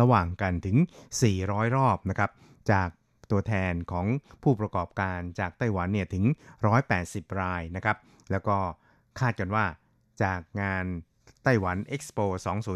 [0.00, 0.76] ระหว่างกันถึง
[1.26, 2.30] 400 รอบนะครับ
[2.72, 2.88] จาก
[3.30, 4.06] ตัวแทนของ
[4.42, 6.24] ผู้ประกอบการจากไต้หวันเนี่ยถึง
[6.82, 7.96] 180 รายนะครับ
[8.30, 8.56] แล้วก็
[9.20, 9.64] คาดกันว่า
[10.22, 10.84] จากงาน
[11.44, 12.26] ไต้หวัน Expo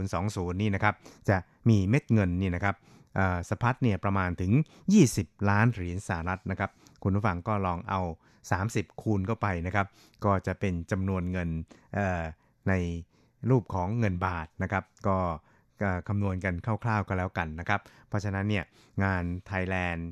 [0.07, 0.95] 2020 นี่นะครับ
[1.29, 1.37] จะ
[1.69, 2.75] มีเม็ดเงินนี่นะครับ
[3.49, 4.53] สะพัดเนี่ยประมาณถึง
[5.01, 6.71] 20 ล้านเหรียญสหรัฐนะครับ
[7.03, 8.01] คุณผู้ฟังก็ลองเอา
[8.53, 9.87] 30 คูณเข้าไปนะครับ
[10.25, 11.49] ก็จะเป็นจำนวนเงิน
[12.69, 12.73] ใน
[13.51, 15.19] รูปของเงินบาทนะครับ ก็
[16.09, 18.65] คำนวณกันคร่าวๆก็แล้วกันนะครับ เพราะฉะนั้นเนี่ย
[19.03, 20.03] งาน Thailand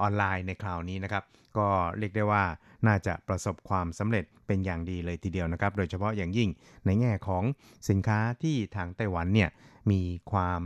[0.00, 1.24] ออนไลน์ในคราวนี้นะครับ
[1.58, 2.44] ก็เรียกได้ว่า
[2.86, 6.48] น่าจะประสบความสำเร็จเป็นอย่างดีเลยทีเดียวนะครับ โดยเฉพาะอย่างยิ่ง
[6.86, 7.44] ในแง่ของ
[7.88, 9.50] สินค้าที่ทางไต้หวันเนี่ย
[9.90, 10.00] มี
[10.32, 10.62] ความ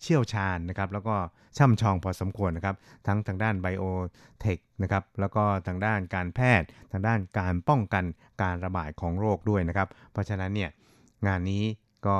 [0.00, 1.16] เชี่ยวชาญนะครับแล้วก็
[1.58, 3.84] ช่ำชองพอสมควรนะครับทั้งทางด้านไบโอ
[4.40, 8.04] เทคนะครับแล้วก็ทางด้านการแพทย์ ทางด้านการป้องกัน
[8.42, 10.70] การระบาดของโรคด้วยนะครับ เพราะฉะนั้นเนี่ย
[11.26, 11.64] งานนี้
[12.06, 12.18] ก็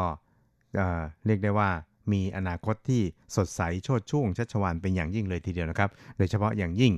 [1.27, 1.71] เรียกได้ว่า
[2.13, 3.03] มีอนาคตที่
[3.37, 6.93] สดใสโชดช่วงชัชวานเป็นอย่างยิ่งเลยทีเดียวนะครับ โดยเฉพาะอย่างยิ่ง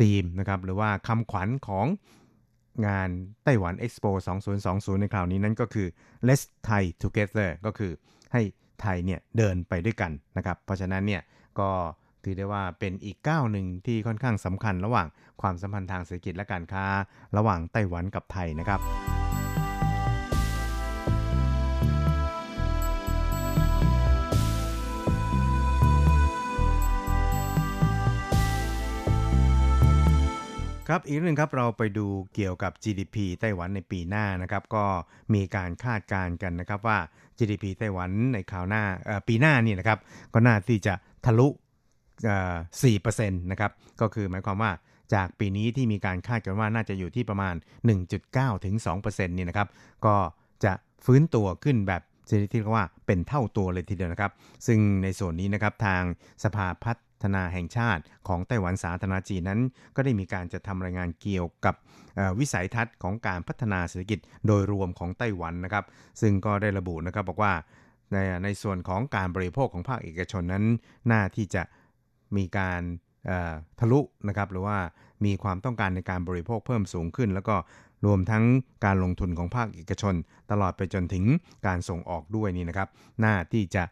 [0.00, 1.86] ธีมนะครับหรือว่าคำขวัญของ
[2.86, 3.08] งาน
[3.44, 4.10] ไต้หวัน Expo
[4.56, 5.86] 2020 ในคราวนี้นั่นก็คือ
[6.26, 7.92] Let's Thai Together ก็คือ
[8.32, 8.42] ให้
[8.82, 11.22] ไทยเนี่ยเดินไปด้วยกันนะครับ เพราะฉะนั้นเนี่ย
[11.60, 11.70] ก็
[12.24, 15.06] ถือได้ว่าเป็นอีกก้าวหนึ่งที่ค่อนข้างสำคัญระหว่าง
[15.40, 16.84] ความสัมพันธ์ทางเศรษฐกิจและการค้า
[17.36, 18.80] ระหว่างไต้หวันกับไทยนะครับ
[30.90, 34.84] ครับอีกหนึ่งครับเราไปดูเกี่ยวกับ GDP ไต้หวันในปีหน้านะครับ ก็
[35.34, 36.98] มีการคาดการณ์กันนะครับว่า
[37.38, 38.82] GDP ไต้หวันในคราวหน้า
[39.28, 39.98] ปีหน้านี่นะครับ
[40.34, 41.48] ก็น่าที่จะทะลุ
[42.58, 44.72] 4%นะครับ ก็คือหมายความว่า
[45.14, 47.54] จากปีนี้ที่มีการคาดกันว่าน่าจะอยู่ที่ประมาณ
[48.10, 49.68] 1.9 ถึง2%นี่นะครับ
[50.06, 50.16] ก็
[50.64, 50.72] จะ
[51.04, 54.32] ฟื้นตัวขึ้นแบบชนิดที่เรียกว่าเป็นเท่าตัวเลยทีเดียวนะครับ
[54.66, 56.02] ซึ่งในส่วนนี้นะครับทาง
[56.44, 59.60] สภาพัฒ ฒนาแห่งชาติของไต้หวันสาธารณจีนนั้น
[59.96, 61.74] ก็ได้มีการจะทำรายงานเกี่ยวกับ
[62.38, 65.84] วิสัยทัศน์ของการพัฒนาเศรษฐกิจโดยรวมของไต้หวันนะครับ
[66.20, 67.52] ซึ่งก็ได้ระบุนะครับบอกว่า
[68.12, 70.64] ในในส่วนของการบริโภคของภาคเอกชนนั้น
[71.10, 71.62] น่าที่จะ
[72.36, 72.82] มีการ
[73.80, 74.78] ทะลุนะครับหรือว่า
[75.24, 77.56] มีความต้องการในการบริโภคเพิ่มสูงขึ้น แล้วก็
[78.06, 78.44] รวมทั้ง
[78.84, 80.14] การลงทุนของภาคเอกชน
[80.50, 81.24] ตลอดไปจนถึง
[81.66, 82.88] การส่งออกด้วยนี่นะครับ
[83.24, 83.82] น่าที่จะ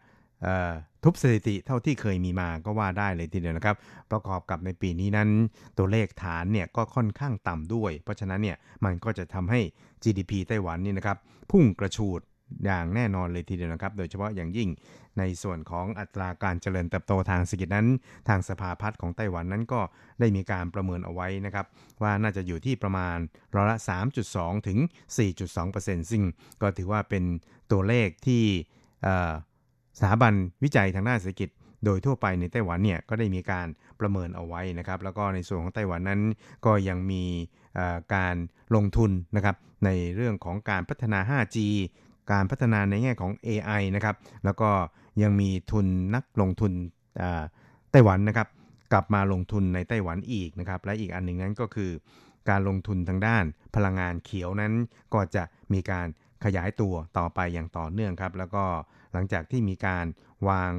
[1.03, 3.75] ทุบสถิติเท่าที่เคยมีมาก็ว่าได้เลยทีเดียวนะครับ
[4.11, 5.29] ประกอบกับในปีนี้นั้น
[5.77, 9.59] ตัวเลขฐานเนี่ยก็ค่อนข้างต่ำด้วย เพราะฉะนั้นเนี่ยมันก็จะทำให้
[10.03, 11.17] GDP ไต้หวันนี่นะครับ
[11.51, 12.21] พุ่งกระชูด
[12.65, 14.69] อย่างแน่นอนเลยทีเดียวนะครับ โดยเฉพาะอย่างยิ่ง
[15.17, 17.87] ในส่วนของอัตราการเจริญเติบโตทางเศรษฐกิจนั้น
[18.27, 19.81] ทางสภาพัฒน์ของไต้หวันนั้นก็
[20.19, 21.65] ได้มีการประเมินเอาไว้นะครับ
[22.03, 23.17] ว่าน่าจะอยู่ที่ประมาณ
[23.55, 23.77] ร้อยละ
[24.21, 24.77] 3.2 ถึง
[25.45, 26.23] 4.2%ซึ่ง
[26.61, 27.23] ก็ถือว่าเป็น
[27.71, 28.43] ตัวเลขที่
[29.97, 31.49] สถาบันวิจัยทางด้านเศรษฐกิจ
[31.85, 33.67] โดยทั่วไปในไต้หวันเนี่ยก็ได้มีการ
[33.99, 36.21] ประเมินเอาไว้นะครับแล้วก็ในส่วนของไต้หวันนั้น
[36.65, 37.23] ก็ยังมี
[38.15, 38.35] การ
[38.75, 41.57] ลงทุนนะครับในเรื่องของการพัฒนา 5G
[42.31, 44.69] การพัฒนาในแง่ของ AI นะครับแล้วก็
[45.21, 46.73] ยังมีทุนนักลงทุน
[47.91, 48.47] ไต้หวันนะครับ
[48.93, 51.91] กลับมาลงทุนในไต้หวันอีกนะครับและอีกอันหนึ่งนั้นก็คือ
[52.49, 53.43] การลงทุนทางด้าน
[53.75, 54.73] พลังงานเขียวนั้น
[55.13, 56.07] ก็จะมีการ
[56.43, 58.65] ขยายตัวต่อไปอย่างต่อเนื่องครับ แล้วก็
[59.13, 60.05] หลังจากที่มีการ
[60.49, 60.71] วาง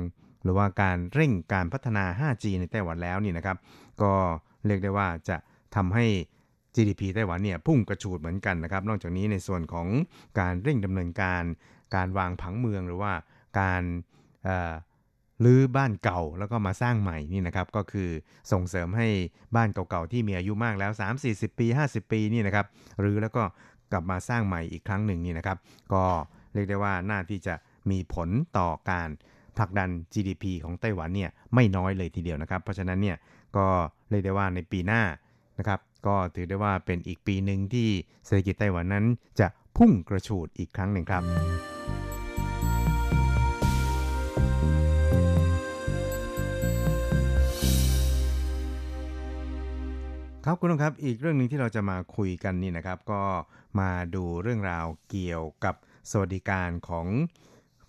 [0.45, 3.57] หรือว่าการเร่งการพัฒนา 5G ในไต้หวันแล้วนี่นะครับ
[4.03, 4.13] ก็
[4.67, 5.37] เรียกได้ว่าจะ
[5.77, 6.07] ทำให้
[6.75, 9.89] GDP ไต้หวันเนี่ยพุ่งกระชูดเหมือนกันนะครับ นอกจากนี้ในส่วนของ
[10.41, 11.43] การเร่งดำเนินการ
[11.95, 13.13] การวางผังเมืองหรือว่า
[13.61, 13.83] การ
[15.45, 18.09] ลื้อบ้านเก่าแล้วก็มาสร้างใหม่นี่นะครับ ก็คือ
[18.53, 19.09] ส่งเสริมให้
[19.57, 20.93] บ้านเก่าๆที่มีอายุมากแล้ว
[21.27, 22.67] 3-40 ปี 50 ปีนี่นะครับ
[23.05, 23.43] รื้อแล้วก็
[23.93, 25.59] กลับมาสร้างใหม่อีกครั้งหนึ่งนี่นะครับ
[25.93, 26.05] ก็
[26.55, 27.55] เรียกได้ว่าน่าที่จะ
[27.91, 29.09] มีผลต่อการ
[29.57, 33.17] ผลักดัน GDP ของไต้หวันเนี่ยไม่น้อยเลยทีเดียวนะครับ เพราะฉะนั้นเนี่ย
[33.57, 33.67] ก็
[34.11, 35.03] เรียกได้ว่าในปีหน้า
[35.59, 37.89] นะครับก็ถือได้ว่าเป็นอีกปีหนึ่งที่
[38.25, 39.05] เศรษฐกิจไต้หวันนั้น
[39.41, 41.23] จะพุ่งกระฉูดอีกครั้งหนึ่งครับ
[50.45, 53.23] ครับคุณผู้ชมครับอีกเรื่องหนึ่งที่เราจะมาคุยกันนี่นะครับ ก็
[53.81, 55.75] มาดูเรื่องราวเกี่ยวกับ
[56.11, 57.07] สวัสดิการของ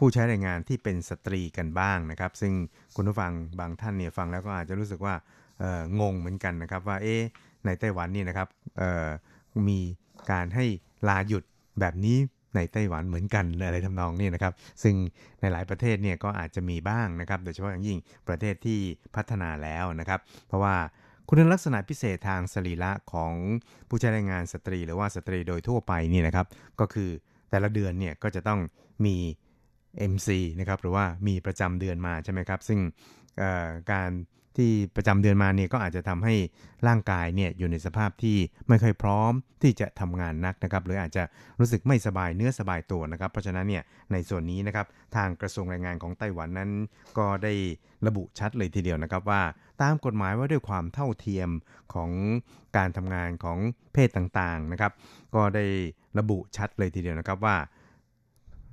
[0.03, 2.53] ผู้ใช้แรงงานที่เป็นสตรีกันบ้างนะครับ ซึ่ง
[2.95, 5.15] คุณผู้ฟังบางท่านเนี่ยฟังแล้วก็อาจจะรู้สึกว่า
[6.01, 7.15] งงเหมือนกันนะครับ ว่าเอ๊
[7.65, 8.47] ในไต้หวันนี่นะครับ
[9.67, 9.79] มี
[10.31, 10.65] การให้
[11.09, 11.43] ลาหยุด
[11.79, 12.17] แบบนี้
[12.55, 14.95] ในไต้หวันเหมือนกันอะไรทำนองนี้นะครับ ซึ่ง
[15.41, 18.79] ในหลายประเทศเนี่ยก็อาจจะมีบ้างนะครับ โดยเฉพาะอย่างยิ่งประเทศที่
[19.15, 20.75] พัฒนาแล้วนะครับ เพราะว่า
[21.27, 23.33] คุณลักษณะพิเศษทางสรีระของ
[23.89, 26.45] ผู้ใช้แรงงานสตรี หรือว่าสตรีโดยทั่วไปนี่นะครับ
[26.79, 27.09] ก็คือ
[27.49, 28.59] แต่ละเดือนเนี่ยก็จะต้อง
[29.05, 29.15] มี
[30.11, 32.79] MC นะครับหรือว่ามีประจำเดือนมาใช่ไหมครับ ซึ่ง
[33.91, 34.11] การ
[34.57, 36.35] ที่ประจำเดือนมาเนี่ยก็อาจจะทำให้
[36.87, 41.23] ร่างกายเนี่ยอยู่ในสภาพที่ไม่ค่อยพร้อมที่จะทำงานนักนะครับหรืออาจจะ
[41.59, 46.71] รู้สึกไม่สบายเนื้อสบายตัวนะครับ เพราะฉะนั้นเนี่ยในส่วนนี้นะครับทางกระทรวงแรงงานของไต้หวันนั้น
[47.17, 47.53] ก็ได้
[48.07, 49.41] ระบุชัดเลยทีเดียวนะครับว่า
[49.81, 51.49] ตามกฎหมายว่าด้วยความเท่าเทียม
[51.93, 52.11] ของ
[52.77, 53.57] การทำงานของ
[53.93, 54.91] เพศต่างๆนะครับ
[55.35, 55.65] ก็ได้
[56.19, 57.55] ระบุชัดเลยทีเดียวนะครับว่า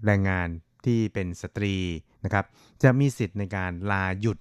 [0.07, 0.48] แรงงาน
[0.86, 1.74] ที่เป็นสตรี
[2.24, 2.44] นะครับ
[2.82, 4.38] จะมีสิทธิ์ในการลาหยุด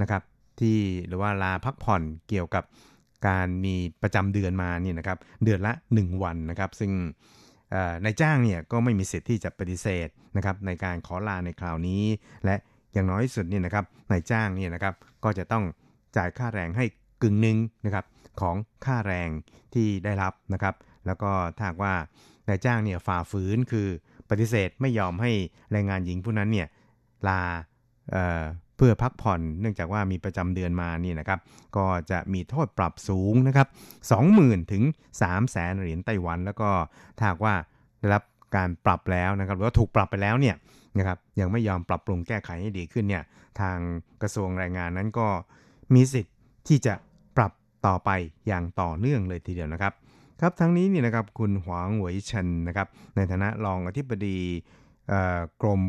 [0.00, 0.22] นะครับ
[0.60, 2.64] ที่หรือว่าลาพักผ่อนเกี่ยวกับ
[3.28, 6.92] การมีประจำเดือนมาเนี่ยนะครับ เดือนละ 1 วันนะครับ ซึ่ง
[8.04, 12.02] นายจ้างเนี่ยก็ไม่มีสิทธิ์ที่จะปฏิเสธนะครับในการขอลาในคราวนี้
[12.44, 12.56] และ
[12.92, 14.94] อย่างน้อยสุดเนี่ยนะครับนายจ้างเนี่ยนะครับ
[15.24, 15.64] ก็จะต้อง
[16.16, 16.84] จ่ายค่าแรงให้
[17.22, 18.04] กึ่งหนึ่งนะครับ
[18.40, 19.28] ของค่าแรง
[19.74, 20.74] ที่ได้รับนะครับ
[21.06, 21.94] แล้วก็ถ้าว่า
[22.48, 23.88] นายจ้างเนี่ยฝ่าฝืนคือ
[24.30, 25.30] ปฏิเสธไม่ยอมให้
[25.72, 26.68] แรงงานหญิงผู้นั้นเนี่ย
[27.28, 27.40] ลา
[28.10, 31.40] เเพื่อพักผ่อนเนื่องจากว่ามีประจำเดือนมานี่นะครับ
[31.76, 33.68] ก็จะมีโทษปรับสูงนะครับ
[34.20, 34.82] 20,000 ถึง
[35.20, 36.70] 3แสนเหรียญไต้หวัน แล้วก็
[37.18, 37.54] ถ้าว่า
[38.00, 38.22] ได้รับ
[38.56, 40.56] การปรับแล้วนะครับหรือว่าถูกปรับไปแล้วเนี่ย
[40.98, 43.22] นะครับยังไม่ยอมปรับปรุงแก้ไขให้ดีขึ้นเนี่ย
[43.60, 43.78] ทาง
[44.22, 45.28] กระทรวงแรงงานนั้นก็
[45.94, 46.36] มีสิทธิ์
[46.68, 46.94] ที่จะ
[47.36, 47.52] ปรับ
[47.86, 48.10] ต่อไป
[48.48, 49.92] อย่างต่อเนื่องเลยทีเดียวนะครับ
[50.44, 54.38] ครับทั้งนี้นี่นะครับคุณหวางหวยชันนะครับในฐานะรองอธิบดี
[55.62, 55.80] กรม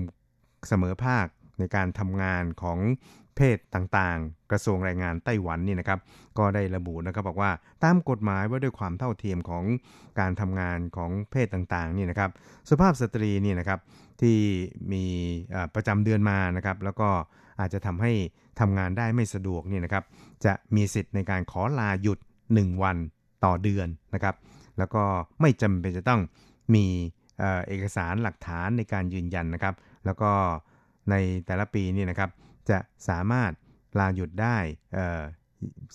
[0.68, 1.26] เสมอภาค
[1.60, 2.80] ในการทำงานของ
[3.36, 6.00] เพศต่างๆ กระทรวงแรงงานไต้หวันนี่นะครับ
[6.38, 7.52] ก็ได้ระบุนะครับบอกว่า
[7.84, 9.64] ตามกฎหมายว่าด้วยความเท่าเทียมของ
[10.20, 12.30] การทำงานของเพศต่างๆนี่นะครับ
[12.70, 13.80] สุภาพสตรีนี่นะครับ
[14.22, 14.38] ที่
[14.92, 15.04] มี
[15.76, 17.10] ประจำเดือนมานะครับ แล้วก็
[17.60, 18.12] อาจจะทำให้
[18.60, 20.04] ทำงานได้ไม่สะดวกนี่นะครับ
[20.46, 22.20] จะมีสิทธิ์ในการขอลาหยุด
[22.52, 22.98] 1 วัน
[23.46, 24.36] ต่อเดือนนะครับ
[24.78, 25.04] แล้วก็
[25.42, 26.22] ไม่จำเป็นจะต้อง
[26.76, 26.86] มี
[27.68, 30.32] เอกสารหลักฐานในการยืนยันนะครับ แล้วก็
[31.10, 32.30] ในแต่ละปีนี่นะครับ
[32.70, 32.78] จะ
[33.10, 33.52] สามารถ
[34.00, 34.58] ลาหยุดได้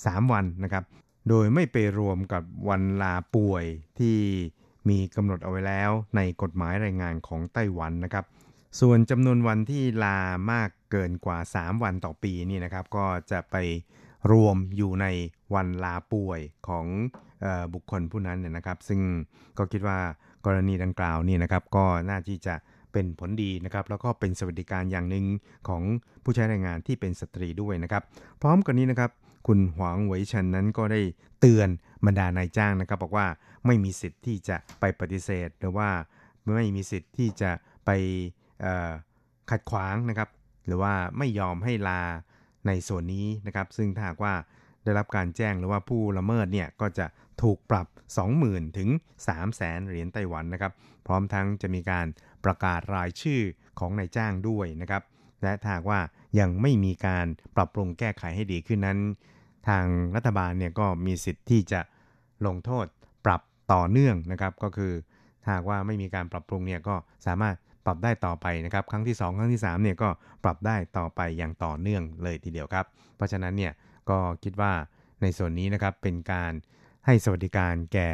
[0.04, 0.84] สามวันนะครับ
[1.28, 3.64] โดยไม่ไปรวมกับวันลาป่วย
[3.98, 4.18] ที่
[4.88, 8.24] มีกำหนดเอาไว้แล้วในกฎหมายแรงงานของไต้หวันนะครับ
[8.80, 10.18] ส่วนจำนวนวันที่ลา
[10.52, 13.56] มากเกินกว่า 3 วันต่อปีนี่นะครับ ก็จะไป
[14.32, 15.06] รวมอยู่ใน
[15.54, 16.86] วันลาป่วยของ
[17.44, 19.00] ออบุคคลผู้นั้นเนี่ยนะครับ ซึ่ง
[19.58, 19.98] ก็คิดว่า
[20.46, 22.54] กรณีดังกล่าวนี่นะครับ ก็น่าที่จะ
[22.92, 25.26] เป็นผลดีนะครับ แล้วก็เป็นสวัสดิการอย่างหนึ่ง
[25.68, 25.82] ของ
[26.24, 28.02] ผู้ใช้แรงงานที่เป็นสตรีด้วยนะครับ
[28.42, 29.10] พร้อมกันนี้นะครับ
[29.46, 31.00] คุณหวางเหวชันนั้นก็ได้
[31.40, 31.68] เตือน
[32.06, 33.26] บรรดานายจ้างนะครับ บอกว่า
[33.66, 35.88] ไม่มีสิทธิ์ที่จะไปปฏิเสธ หรือว่า
[36.56, 37.50] ไม่มีสิทธิ์ที่จะ
[37.84, 37.90] ไป
[39.50, 40.28] ขัดขวางนะครับ
[40.66, 42.02] หรือว่าไม่ยอมให้ลา
[42.66, 44.34] ในส่วนนี้นะครับ ซึ่งถ้าหากว่า
[44.84, 47.06] ได้รับการแจ้งหรือว่าผู้ละเมิดเนี่ยก็จะ
[47.42, 47.86] ถูกปรับ
[48.32, 48.88] 20,000 ถึง
[49.38, 50.72] 300,000 เหรียญไต้หวันนะครับ
[51.06, 52.06] พร้อมทั้งจะมีการ
[52.44, 53.40] ประกาศรายชื่อ
[53.78, 55.02] ของนายจ้างด้วยนะครับ
[55.42, 56.00] และถ้าว่า
[56.38, 58.98] ยังไม่มีการปรับปรุงแก้ไขให้ดีขึ้นนั้น
[59.68, 61.80] ทางรัฐบาลเนี่ยก็มีสิทธิ์ที่จะ
[62.46, 62.86] ลงโทษ
[63.26, 63.40] ปรับ
[63.72, 64.92] ต่อเนื่องนะครับ ก็คือ
[65.44, 66.94] ถ้าว่าไม่มีการปรับปรุงเนี่ยก็
[67.26, 70.08] สามารถ ปรับได้ต่อไปนะครับ ครั้งที่ 2 ครั้งที่3เนี่ยก็
[70.44, 73.72] ปรับได้ต่อไปอย่างต่อเนื่องเลยทีเดียวครับ เพราะฉะนั้นเนี่ย
[74.10, 74.72] ก็คิดว่า
[75.22, 76.52] ในส่วนนี้นะครับเป็นการ
[77.06, 78.10] ให้สวัสดิการแก่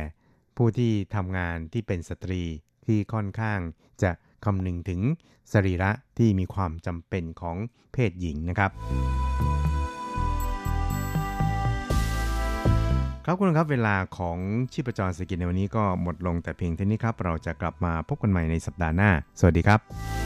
[0.56, 2.42] ผู้ที่ทำงานที่เป็นสตรี
[2.86, 3.60] ที่ค่อนข้าง
[4.02, 4.10] จะ
[4.44, 5.00] คำนึงถึง
[5.52, 7.56] สรีระที่มีความจำเป็นของ
[7.92, 8.70] เพศหญิงนะครับ
[13.28, 14.38] ครับคุณครับเวลาของ
[14.72, 19.10] ชีพจรสกิจในวันนี้ก็หมดลงแต่เพียงเท่านี้ครับ เราจะกลับมาพบกันใหม่ในสัปดาห์หน้า
[19.40, 20.25] สวัสดีครับ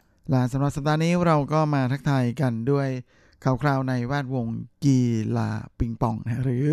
[0.31, 2.87] และสำหรับสัปดาห์นี้เราก็มาทักทายกันด้วย
[3.43, 4.47] ข่าวคราวในแวดวง
[4.83, 4.99] กี
[5.37, 6.65] ฬาปิงปองนะหรือ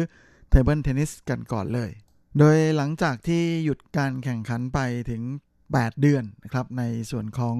[0.49, 1.91] table tennis กันก่อนเลย
[2.39, 4.79] โดยหลังจากที่หยุดการแข่งขันไป
[5.11, 5.23] ถึง
[5.63, 7.57] 8 เดือนนะครับในส่วนของ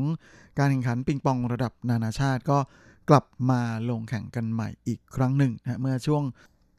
[0.59, 2.59] การแข่งขันปิงปองระดับนานาชาติก็
[3.11, 6.23] กลับมาลงแข่งกันใหม่อีกครั้งหนึ่งนะเมื่อช่วง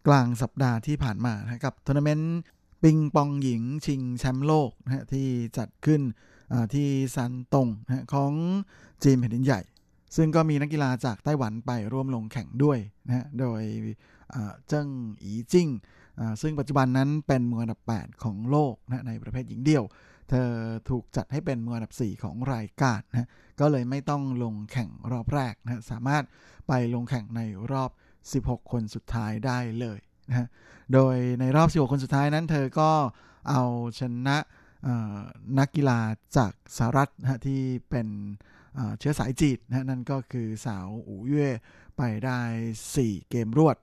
[0.08, 2.36] กลางสัปดาห์ที่ผ่านมานะกับทัวร์นาเมนต์
[2.84, 5.28] ปิงปองหญิงชิงแชมป์โลกนะที่
[5.58, 6.02] จัดขึ้น
[6.74, 7.68] ที่ซันตง
[8.14, 8.34] ของ
[9.04, 9.62] จีนแผ่นดินใหญ่
[10.16, 13.62] ซึ่งก็มีนักกีฬาจากไต้หวันไปร่วมลงแข่งด้วยนะโดย
[14.68, 14.88] เจิ้ง
[15.24, 15.68] อีจิ้ง
[16.42, 19.84] ซึ่งปัจจุบันนั้นเป็นมืออันดับ 8 ของโลกนะในประเภทหญิงเดี่ยว
[20.30, 20.50] เธอ
[20.90, 23.28] ถูกจัดให้เป็นมืออันดับ 4 ของรายการนะ
[23.60, 26.24] ก็เลยไม่ต้องลงแข่งรอบแรกนะสามารถ
[26.68, 27.92] ไปลงแข่งในรอบ
[28.46, 30.48] 16 คนสุดท้ายได้เลยนะ
[30.94, 32.92] โดยในรอบ 16 คนสุดท้ายนั้น เธอก็
[33.50, 33.64] เอา
[34.00, 34.38] ชนะ
[35.60, 36.00] นักกีฬา
[36.38, 38.08] จากสหรัฐนะที่เป็น
[39.00, 41.50] เชื้อสายจีนนะนั่นก็คือสาวอูเย่
[41.98, 42.40] ไปได้
[42.84, 43.78] 4 เกมรวด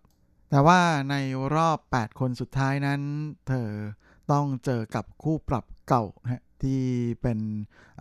[0.50, 0.80] แต่ว่า
[1.10, 1.14] ใน
[1.54, 3.00] รอบ 8 คนสุดท้ายนั้น
[3.48, 3.68] เธอ
[4.32, 6.82] ต้องเจอกับคู่ปรับเก่านะที่
[7.22, 7.38] เป็น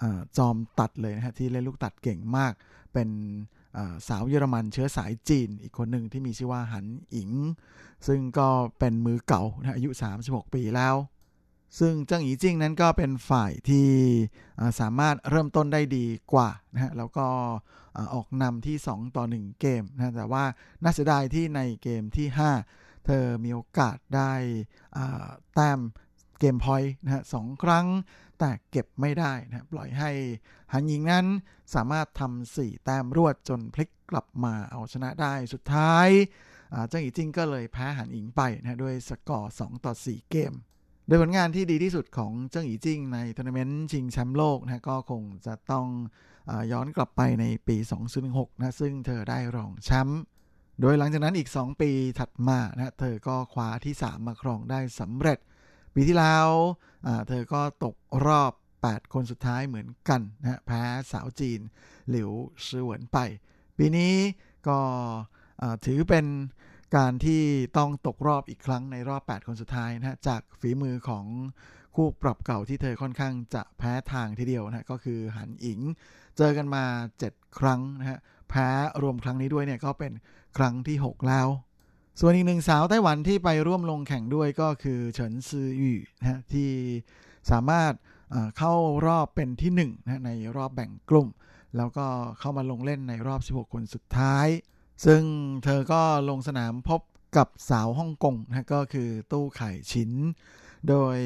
[0.01, 0.03] อ
[0.37, 2.53] จอมตัดเลยนะฮะที่เล่นลูกตัดเก่งมาก
[2.93, 3.09] เป็น
[4.07, 7.31] สาวเยอรมันเชื้อสายจีน อีกคนหนึ่งที่มีชื่อว่าหันอิง
[8.07, 9.89] ซึ่งก็เป็นมือเก่านะอายุ
[10.21, 10.95] 36 ปีแล้ว
[11.79, 13.89] ซึ่งเจิ้งอีจิ้งนั้นก็เป็นฝ่ายที่
[14.79, 17.27] สามารถเริ่มต้นได้ดีกว่านะฮะแล้วก็
[18.13, 20.43] ออกนำที่ 2 ต่อ 1 เกมนะแต่ว่า
[20.83, 22.27] น่าเสียดายที่ในเกมที่
[22.67, 24.33] 5 เธอมีโอกาสได้
[25.55, 25.79] แต้ม
[26.39, 27.87] game point นะฮะสองครั้ง
[28.39, 30.11] แต่เก็บไม่ได้นะปล่อยให้
[30.73, 31.25] หันยิงนั้น
[31.75, 36.07] สามารถทำสี่แต้มรวดจนพลิกกลับมาเอาชนะได้สุดท้าย
[36.89, 40.53] เจิ้งอีจิ้งก็เลยแพ้หันอิงไปนะด้วยสกอร์ 2 ต่อ 4 เกม
[41.07, 45.87] โดยผลงานที่ดีที่สุดของเจิ้งอีจิ้งในทัวร์นาเมนต์ชิงแชมป์โลกนะก็คงจะต้อง
[46.49, 47.77] ย้อนกลับไปในปี
[48.19, 50.21] 2016นะซึ่งเธอได้รองแชมป์
[50.81, 55.39] โดยหลังจากนั้นอีก 2 ปีถัดมานะเธอก็คว้าที่ 3 มาครองได้สำเร็จ
[55.93, 56.47] ปีที่แล้ว
[57.27, 61.59] เธอก็ตกรอบ 8 คนสุดท้ายเหมือนกันนะแพ้สาวจีน
[62.09, 62.31] หลิว
[62.65, 63.17] ชื่อเหวินไป
[63.77, 64.13] ปีนี้
[64.67, 64.77] ก็
[65.85, 66.25] ถือเป็น
[66.95, 67.43] การที่
[67.77, 71.25] ต้องตกรอบอีกครั้งในรอบ 8 คนสุดท้ายนะจากฝีมือของ
[71.95, 75.79] คู่ปรับเก่าที่เธอค่อนข้างจะแพ้ทางทีเดียวนะ ก็คือหันอิง
[76.37, 76.83] เจอกันมา
[77.23, 78.19] 7 ครั้งนะฮะ
[78.49, 78.67] แพ้
[79.01, 80.13] รวมครั้งนี้ด้วยเนี่ยก็เป็น
[80.57, 81.47] ครั้งที่ 6 แล้ว
[82.19, 86.69] ส่วนอีกหนึ่งสาวไต้หวันที่ไปร่วมลงแข่งด้วยก็คือเฉินซืออยู่นะที่
[87.51, 87.93] สามารถ
[88.57, 88.73] เข้า
[89.05, 91.27] รอบเป็นที่1นะในรอบแบ่งกลุ่ม
[91.77, 92.05] แล้วก็
[92.39, 94.47] เข้ามาลงเล่นในรอบ 16 คนสุดท้าย
[95.05, 95.21] ซึ่ง
[95.63, 97.01] เธอก็ลงสนามพบ
[97.37, 100.11] กับสาวฮ่องกงนะก็คือตู้ไข่ชิ้น
[100.89, 101.17] โดย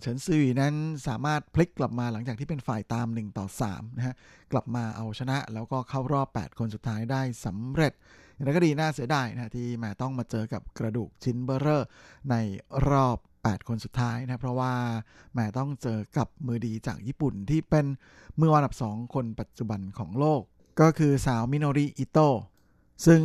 [0.00, 0.74] เฉินซือนั้น
[1.06, 4.14] สามารถพลิกกลับมาหลังจากที่เป็นฝ่ายตาม 1 ต่อ3นะฮะ
[4.52, 7.92] กลับมาเอาชนะแล้วก็เข้ารอบ 8 คนสุดท้ายได้สำเร็จ
[8.34, 11.88] อย่างไรก็ดีน่าเสียดายนะที่แหมต้องมาเจอกับกระดูกชิ้นเบอร์เรอร์
[12.30, 12.34] ใน
[12.90, 14.72] รอบ 8 คนสุดท้ายนะเพราะว่า
[15.34, 17.86] แหมต้องเจอกับมือดีจากญี่ปุ่นที่เป็น
[18.40, 20.42] มืออันดับ 2 คนปัจจุบันของโลก
[20.80, 22.18] ก็คือสาวมิโนริอิโต
[23.04, 23.22] ซึ่ง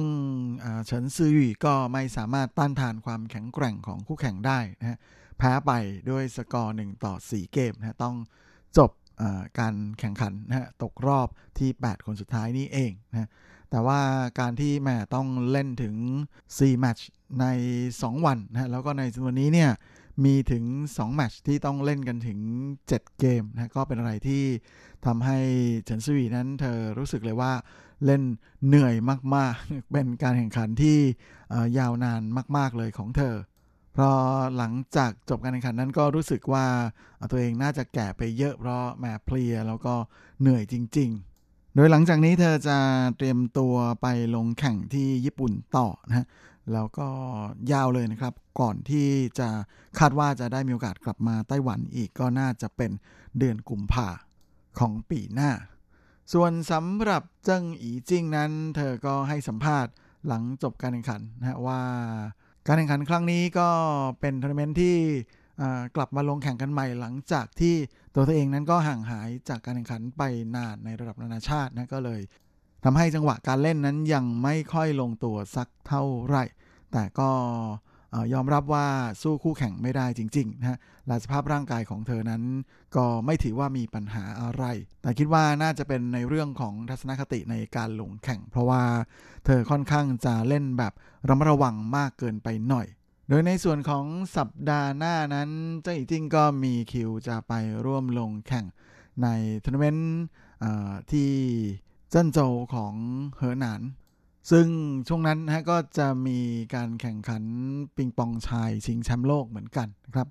[0.86, 4.98] เฉินซืออวี่ก็ไม่สามารถต้านทานความแข็งแกร่งของคู่แข่งได้นะฮะ
[5.38, 5.72] แพ้ไป
[6.10, 8.16] ด้วยสกอร์1ต่อ 4 เกมนะต้อง
[8.78, 8.92] จบ
[9.60, 11.28] การแข่งขันนะฮะตกรอบ
[11.60, 13.30] ที่ 8 คนสุดท้ายนี้เองนะ
[13.70, 14.00] แต่ว่า
[14.40, 15.96] การที่แม่ต้องเล่นถึง
[16.40, 17.10] 4 แมตช์
[17.42, 17.46] ใน
[17.90, 19.72] 2 วันนะแล้วก็ในจำนวนนี้เนี่ย
[20.26, 22.40] มีถึง 2 แมตช์ที่ต้องเล่นกันถึง
[22.80, 24.44] 7 เกมนะก็เป็นอะไรที่
[25.06, 25.38] ทำให้
[25.86, 27.52] เฉินซวีนั้นเธอรู้สึกเลยว่า
[28.06, 28.24] เล่น
[28.68, 28.94] เหนื่อย
[29.36, 30.98] มากๆ เป็นการแข่งขันที่
[31.78, 32.22] ยาวนาน
[32.58, 33.36] มาก ๆเลยของเธอ
[33.94, 34.18] เพราะ
[34.58, 36.66] หลังจากจบการแข่งขันนั้นก็รู้สึกว่า
[37.32, 39.94] ตัวเองน่าจะแก่ไปเยอะเพราะแม่เพลียแล้วก็
[40.42, 41.10] เหนื่อยจริง
[41.44, 42.78] ๆ โดยหลังจากนี้เธอจะ
[43.18, 46.26] เตรียมตัวไปลงแข่งที่ญี่ปุ่นต่อนะฮะ
[46.74, 47.08] แล้วก็
[47.72, 49.08] ยาวเลยนะครับ ก่อนที่
[49.40, 49.50] จะ
[50.00, 52.92] คาดว่าจะได้มีโอกาสกลับมาไต้หวันอีกก็น่าจะเป็น
[53.38, 54.10] เดือนกุมภา
[54.80, 55.52] ของปีหน้า
[56.34, 59.94] ส่วนสำหรับเจิ้งอีจิ้งนั้น เธอก็ให้สัมภาษณ์
[60.28, 61.82] หลังจบการแข่งขันนะว่า
[62.68, 63.70] การแข่งขันครั้งนี้ก็
[64.20, 64.98] เป็นทัวร์นาเมนต์ที่
[65.96, 67.76] กลับมาลงแข่งกันใหม่หลังจากที่
[68.14, 70.22] ตัวเธอเองนั้นก็ห่างหายจากการแข่งขันไป
[70.56, 72.22] นานในระดับนานาชาตินะก็เลย
[72.84, 76.44] ทำให้จังหวะการเล่นนั้นยังไม่ค่อยลงตัวสักเท่าไหร่
[76.92, 77.30] แต่ก็
[78.34, 78.88] ยอมรับว่า
[79.22, 82.44] สู้คู่แข่งไม่ได้จริงๆนะฮะและสภาพร่างกายของเธอนั้น
[82.96, 84.64] ก็ไม่ถือว่ามีปัญหาอะไร
[85.02, 88.84] แต่คิดว่าน่าจะเป็นในเรื่องของทัศนคติในการลงแข่ง เพราะว่า
[89.46, 90.94] เธอค่อนข้างจะเล่นแบบ
[91.30, 92.88] ระมัดระวังมากเกินไปหน่อย
[93.30, 94.06] โดยในส่วนของ
[94.38, 95.50] สัปดาห์หน้านั้น
[95.82, 97.54] เจิ้งอีจิ้งก็มีคิวจะไป
[97.86, 98.66] ร่วมลงแข่ง
[99.24, 99.28] ใน
[99.64, 100.20] ทัวร์นาเมนต์
[101.12, 101.30] ที่
[102.10, 102.94] เจิ้นโจวของ
[103.38, 103.82] เหอหนาน
[104.50, 104.66] ซึ่ง
[105.08, 106.40] ช่วงนั้นนะก็จะมี
[106.76, 107.44] การแข่งขัน
[107.96, 110.28] ปิงปองชายชิงแชมป์โลกเหมือนกันนะครับ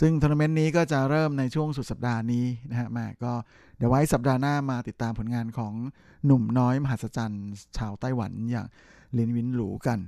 [0.00, 3.32] ซึ่งทัวร์นาเมนต์นี้ก็จะเริ่มในช่วงสุดสัปดาห์นี้นะฮะแหมก็
[3.76, 5.72] เดี๋ยวไว้สัปดาห์หน้ามาติดตามผลงานของ
[6.26, 7.46] หนุ่มน้อยมหัศจรรย์
[7.76, 8.66] ชาวไต้หวันอย่าง
[9.16, 9.98] ลินวินหลูกัน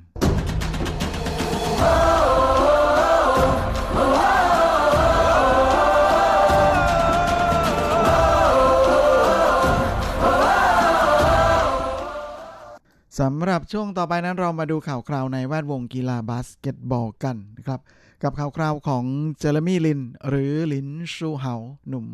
[13.21, 17.81] สำหรับช่วงต่อไปนั้นเรามาดูข่าวคราวในแวดวงกีฬาบาสเกตบอลกันนะครับ
[18.23, 19.05] กับข่าวคราวของ
[19.39, 21.55] Jeremy Lin หรือลินซูเฮา
[21.89, 22.07] หนุ่ม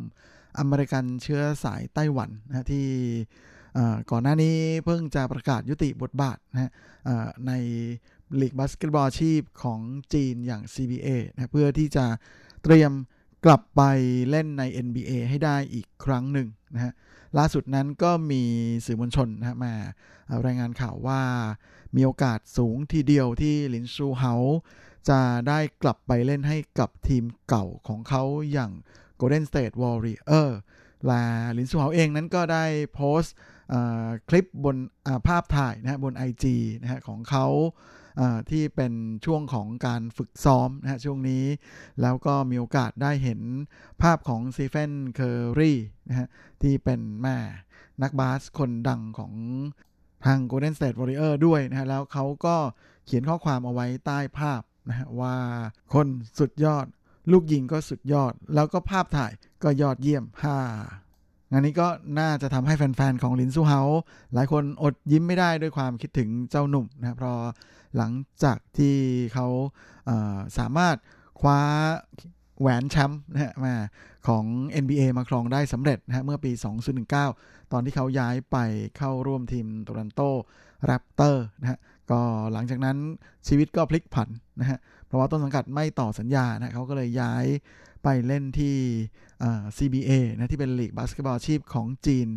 [0.59, 2.87] อเมริกันเชื้อสายไต้หวันนะที่
[4.11, 6.71] ก่อนหน้านี้เพิ่งจะประกาศยุติบทบาทนะ
[7.47, 7.53] ใน
[8.41, 9.81] ลีกบาสเกตบอลอาชีพของ
[10.15, 12.05] จีนอย่าง CBA นะเพื่อที่จะ
[12.63, 12.93] เตรียม
[13.45, 13.83] กลับไป
[14.31, 16.93] เล่นใน NBA ให้ได้อีกครั้งหนึ่งนะฮะ
[17.39, 18.43] ล่าสุดนั้นก็มี
[18.87, 19.75] สื่อมวลชนนะมา
[20.47, 21.21] รายงานข่าวว่า
[21.97, 24.33] มีโอกาสสูงทีเดียวที่ลินซูเฮา
[25.09, 28.23] จะได้กลับไปเล่นให้กับทีมเก่าของเขา
[28.53, 28.73] อย่าง
[29.21, 30.49] Golden State Warriors
[31.07, 31.23] และ
[31.57, 32.65] ลินซูเฮาเองนั้นก็ได้
[32.95, 33.35] โพสต์
[34.29, 34.77] คลิปบน
[35.27, 36.45] ภาพถ่ายนะบน IG
[36.81, 37.47] นะฮะของเขา
[38.51, 38.93] ที่เป็น
[39.25, 41.45] ช่วงของการฝึกซ้อมนะฮะช่วงนี้
[42.03, 43.41] แล้วก็มีโอกาสได้เห็น
[44.03, 45.73] ภาพของ Stephen Curry
[46.09, 46.29] นะฮะ
[46.63, 47.37] ที่เป็นแหม
[48.03, 49.33] นักบาสคนดังของ
[50.27, 52.57] ทาง Golden State Warrior ด้วยนะฮะแล้วเขาก็
[53.07, 55.37] เขียนข้อความเอาไว้ใต้ภาพนะฮะว่า
[55.95, 56.07] คน
[56.39, 56.87] สุดยอด
[57.33, 60.59] ลูกยิงก็สุดยอด แล้วก็ภาพถ่ายก็ยอดเยี่ยมฮ่า
[61.51, 61.89] งานนี้ก็
[62.19, 63.81] น่าจะทำให้แฟนๆ ของลินซูเฮา
[64.35, 67.37] หลายคนอดยิ้มไม่ได้ด้วยความคิดถึงเจ้าหนุ่มนะเพราะ
[67.97, 68.13] หลัง
[68.45, 68.95] จากที่
[69.35, 69.47] เขา
[70.59, 70.97] สามารถ
[71.41, 71.61] คว้า
[72.61, 73.75] แหวนแชมป์นะฮะมา
[74.29, 74.45] ของ
[74.83, 76.53] NBA มาครองได้สำเร็จนะฮะเมื่อปี
[77.13, 78.57] 2019 ตอนที่เขาย้ายไป
[78.97, 80.21] เข้าร่วมทีม Toronto
[80.85, 81.79] Raptors นะฮะ
[82.11, 82.21] ก็
[82.53, 82.97] หลังจากนั้น
[83.49, 84.29] ชีวิตก็พลิกผัน
[84.61, 87.45] นะฮะเพราะว่าต้นสังกัดไม่ต่อสัญญานะเขาก็เลยย้าย
[88.03, 88.77] ไปเล่นที่
[89.77, 92.29] CBA นะที่เป็นลีกบาสเกตบอลอาชีพของจีน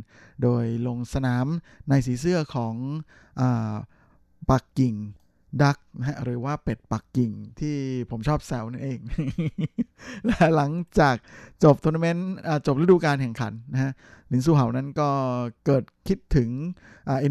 [0.44, 1.48] โดยลงสนาม
[1.90, 2.74] ในสีเสื้อของ
[3.42, 4.96] ปักกิ่ง
[5.64, 7.76] Ducks นะฮะหรือว่าเป็ดปักกิ่งที่
[8.12, 9.00] ผมชอบแซวนั่นเอง
[10.26, 11.16] และหลังจาก
[11.64, 12.32] จบทัวร์นาเมนต์
[12.68, 13.92] จบฤดูกาลแข่งขันนะฮะ
[14.32, 15.10] ลินซูเหานั้นก็
[15.66, 16.50] เกิดคิดถึง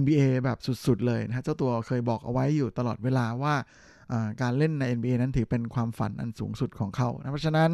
[0.00, 3.54] NBA แบบสุดๆเลยนะฮะเจ้าตัวเคยบอกเอาไว้อยู่ตลอดเวลาว่า
[4.42, 7.70] การเล่นใน NBA นั้นถือเป็นความฝันอันสูงสุดของเขานะเพราะฉะนั้น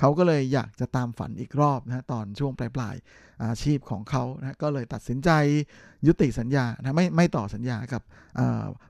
[0.00, 5.30] เขาก็เลยอยากจะตามฝันอีกรอบนะตอนช่วงปลายๆอาชีพของเขานะก็เลยตัดสินใจ
[6.06, 8.02] ยุติสัญญานะไม่ไม่ต่อสัญญากับ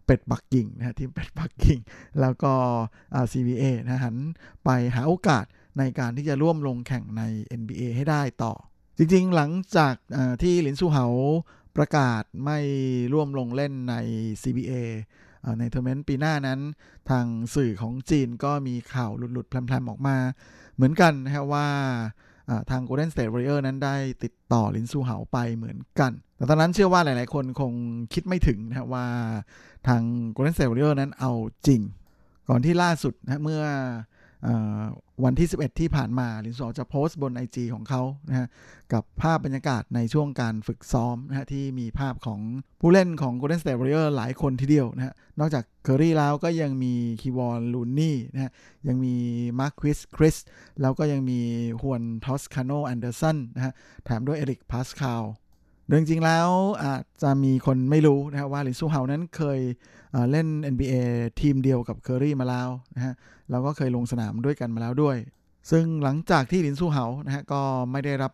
[0.06, 1.78] เป็ดปักกิ่งนะทีมเป็ดปักกิ่ง
[2.20, 2.52] แล้วก็
[3.32, 4.16] CBA นะหัน
[4.64, 5.44] ไปหาโอกาส
[5.78, 7.22] ในการที่จะร่วมลงแข่งใน
[7.60, 8.54] NBA ให้ได้ต่อ
[8.98, 9.94] จริงๆ หลังจาก
[10.42, 11.06] ที่หลินซูเหา
[11.76, 12.58] ประกาศไม่
[13.12, 13.94] ร่วมลงเล่นใน
[14.42, 14.72] CBA
[15.58, 16.60] ในทัวร์เมนต์ปีหน้านั้น
[17.10, 20.16] ทางสื่อของจีนก็มีข่าวหลุดๆ แพรมๆ ออกมา
[20.74, 21.66] เหมือนกันนะฮะว่า
[22.70, 27.72] ทาง Golden State Warrior นั้นได้ติดต่อลินซูเหาไปเหมือนกัน แต่ตอนนั้นเชื่อว่าหลายๆ คนคง
[28.14, 29.06] คิดไม่ถึงนะว่า
[29.88, 30.02] ทาง
[30.36, 31.32] Golden State Warrior นั้นเอา
[31.66, 31.80] จริง
[32.48, 33.62] ก่อนที่ล่าสุดนะเมื่อ
[35.24, 38.46] วันที่ 11 ที่ผ่านมาลินซูเฮาจะโพสต์บน IG ของเขานะฮะ
[38.92, 42.40] กับภาพบรรยากาศในช่วงการฝึกซ้อมนะฮะที่มีภาพของ
[42.80, 48.52] ผู้เล่นของ Golden State Warriors หลายคนทีเดียวนะฮะนอกจากเคอรี่แล้วก็ยังมี Kevon Looney นะฮะ
[48.88, 49.14] ยังมี
[49.60, 50.36] Marquese Chriss
[50.80, 51.40] แล้วก็ยังมี
[51.80, 53.72] Juan Toscano-Anderson นะฮะ
[54.04, 55.24] แถมด้วยเอริกพาสคาล
[55.86, 56.48] โดยจริงแล้ว
[56.82, 59.60] อาจจะมีคนไม่รู้นะครับว่าลินซูเฮานั้นเคย
[60.30, 60.94] เล่น NBA
[61.40, 63.14] ทีมเดียวกับเคอรี่มาแล้วนะฮะ
[63.50, 65.16] เราก็เคยลงสนามด้วยกันมาแล้วด้วย
[65.70, 67.62] ซึ่งหลังจากที่ลินซูเฮานะฮะก็
[67.92, 68.32] ไม่ได้รับ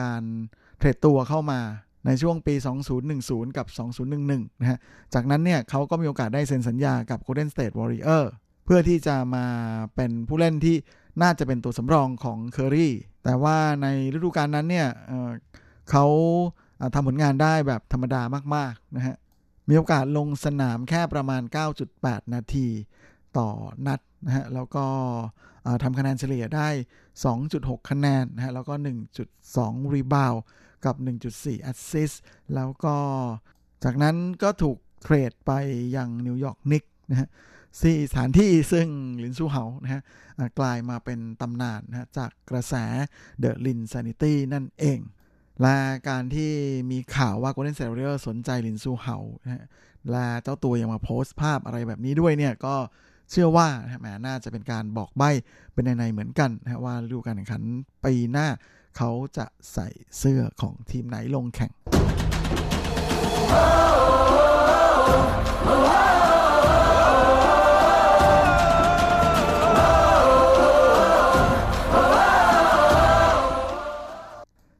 [0.00, 0.22] การ
[0.78, 1.60] เทรดตัวเข้ามา
[2.06, 2.54] ในช่วงปี
[3.06, 3.66] 2010 กับ
[4.14, 4.78] 2011 นะฮะ
[5.14, 8.24] จากนั้นเนี่ยเขาก็มีโอกาสได้เซ็นสัญญากับ Golden State Warrior
[8.64, 9.46] เพื่อที่จะมา
[9.94, 10.76] เป็นผู้เล่นที่
[11.22, 12.92] น่าจะเป็นตัวสำรองของเคอรี่
[13.24, 14.88] แต่ว่าในฤดูกาลนั้นเนี่ย
[15.90, 16.06] เขา
[16.94, 18.22] ทำผลงานได้แบบธรรมดา
[18.54, 19.16] มากๆนะฮะ
[19.68, 21.42] มีโอกาสลงสนามแค่ประมาณ
[21.88, 22.68] 9.8 นาที
[23.38, 23.48] ต่อ
[23.86, 24.86] นัดนะฮะ แล้วก็
[25.82, 26.68] ทำคะแนนเฉลี่ยได้
[27.28, 28.74] 2.6 คะแนนนะฮะ แล้วก็
[29.34, 30.34] 1.2 rebound
[30.84, 30.94] กับ
[31.28, 32.12] 1.4 แอสซิส
[32.54, 32.96] แล้วก็
[33.84, 35.52] จากนั้นก็ถูก trade ไป
[35.96, 37.28] ยัง New York Knicksนะฮะ
[37.82, 38.88] สี่สถานที่ซึ่ง
[39.22, 40.02] ลินซูเฮานะฮะ
[40.58, 42.74] กลายมาเป็นตำนานนะจากกระแส
[43.38, 44.98] the Linsanity นั่นเอง
[45.62, 45.76] และ
[46.08, 46.52] การที่
[46.90, 49.16] มีข่าวว่า Golden State Warriors สนใจลินซูเฮา
[50.10, 52.74] และเจ้าตัวยังมาโพสต์ภาพอะไรแบบนี้ด้วยเนี่ยก็
[53.30, 53.68] เชื่อว่า
[54.00, 55.30] แหมน่าจะเป็นการบอกใบ้
[55.72, 57.62] เป็นนัยๆเหมือนกันนะว่าฤดูการแข่งขัน
[58.04, 58.48] ปีหน้า
[58.96, 59.88] เขาจะใส่
[60.18, 61.72] เสื้อของทีมไหนลงแข่ง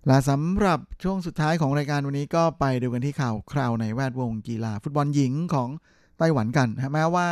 [0.07, 5.68] และสำหรับช่วงสุดท้ายของรายการวันนี้ก็ไปดูกันที่ข่าวคราวในแวดวงกีฬาฟุตบอลหญิงของ
[6.18, 7.28] ไต้หวันกันแม้ว่า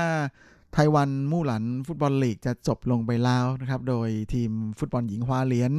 [0.72, 5.72] ไต้หวันมู่หลันฟุตบอลลีกจะจบลงไปแล้วนะครับ โดยทีมฟุตบอลหญิงคว้าเหรียญ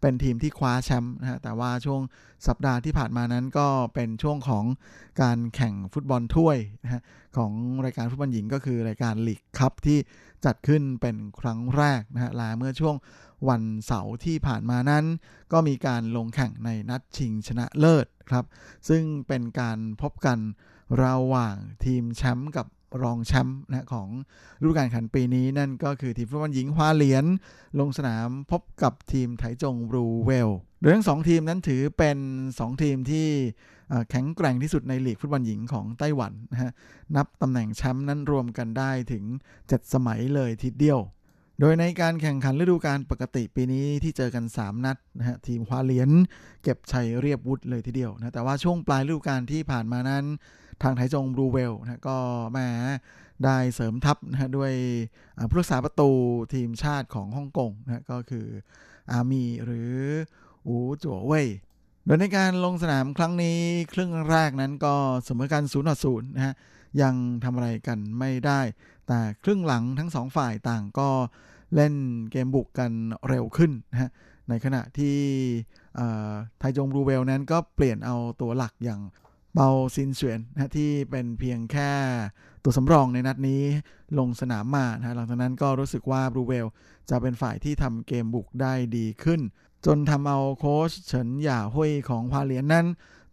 [0.00, 2.00] เป็นทีมที่คว้าแชมป์นะฮะแต่ว่าช่วง
[2.46, 4.64] สัปดาห์ที่ผ่านมานั้นก็เป็นช่วงของ
[5.22, 7.02] การแข่งฟุตบอลถ้วยนะฮะ
[7.36, 7.52] ของ
[7.84, 9.98] รายการฟุตบอลหญิงก็คือรายการลีกคัพที่
[10.44, 12.94] จัดขึ้นเป็นครั้งแรกนะฮะลาเมื่อช่วง
[13.48, 15.04] วันเสาร์ที่ผ่านมานั้น
[15.52, 18.44] ก็มีการลงแข่งในนัดชิงชนะเลิศครับ
[18.88, 20.38] ซึ่งเป็นการพบกัน
[21.02, 22.66] ระหว่างทีมแชมป์กับ
[23.02, 24.08] รองแชมป์นะของ
[24.62, 27.24] ฤดูกาลขันปีนี้นั่นก็คือทีมฟุตบอลหญิงคว้าเหรียญ
[27.78, 32.18] ลงสนามพบกับทีมไถจงบรูเวล โดยทั้งสองทีมนั้นถือเป็น
[32.52, 33.28] 2 ทีมที่
[34.10, 36.72] แข็งแกร่งที่สุดในลีกฟุตบอลหญิงของไต้หวันนะฮะ
[37.16, 39.24] นับตำแหน่งแชมป์นั้นรวมกันได้ถึง
[39.60, 41.00] 7 สมัยเลยทีเดียว
[41.60, 46.10] โดยในการแข่งขันฤดูกาลปกติปีนี้ที่เจอกัน 3 นัดนะฮะทีมคว้าเหรียญ
[46.62, 50.24] เก็บชัยเรียบวุฒิเลยทีเดียวนะแต่ว่าช่วงปลายฤดูกาลที่ผ่านมานั้น
[50.82, 52.16] ทางไทจงบลูเวลนะก็
[52.52, 52.58] แหม
[53.44, 54.72] ได้เสริมทัพนะด้วย
[55.48, 56.10] ผู้รักษาประตู
[56.54, 58.46] ทีมชาติของฮ่องกงนะก็คือ
[59.10, 59.92] อามีหรือ
[60.66, 61.46] อูจัวเว่ย
[62.06, 63.58] โดยในการลงสนามครั้งนี้
[63.92, 64.94] ครึ่งแรกนั้นก็
[65.24, 66.54] เสมอกัน0ต่อ0นะฮะ
[67.02, 67.14] ยัง
[67.44, 68.60] ทำอะไรกันไม่ได้
[69.08, 71.08] แต่ครึ่งหลังทั้งสองฝ่ายต่างก็
[71.74, 71.94] เล่น
[72.30, 72.92] เกมบุกกัน
[73.28, 74.10] เร็วขึ้นนะฮะ
[74.48, 75.18] ในขณะที่
[76.58, 79.00] ไทจง Blue Whale นั้นก็เปลี่ยนเอาตัวหลักอย่าง
[79.54, 81.90] เบาซินเสวียนนะที่เป็นเพียงแค่
[82.64, 83.62] ตัวสำรองในนัดนี้
[84.18, 86.66] ลงสนามมานะหลังจากนั้นก็รู้สึกว่า Blue Whale
[87.10, 89.40] จะเป็นฝ่ายที่ทำเกมบุกได้ดีขึ้น
[89.86, 92.86] จนทำเอาโค้ชเฉินหย่าห้ยของฮวาเหลียนนั้น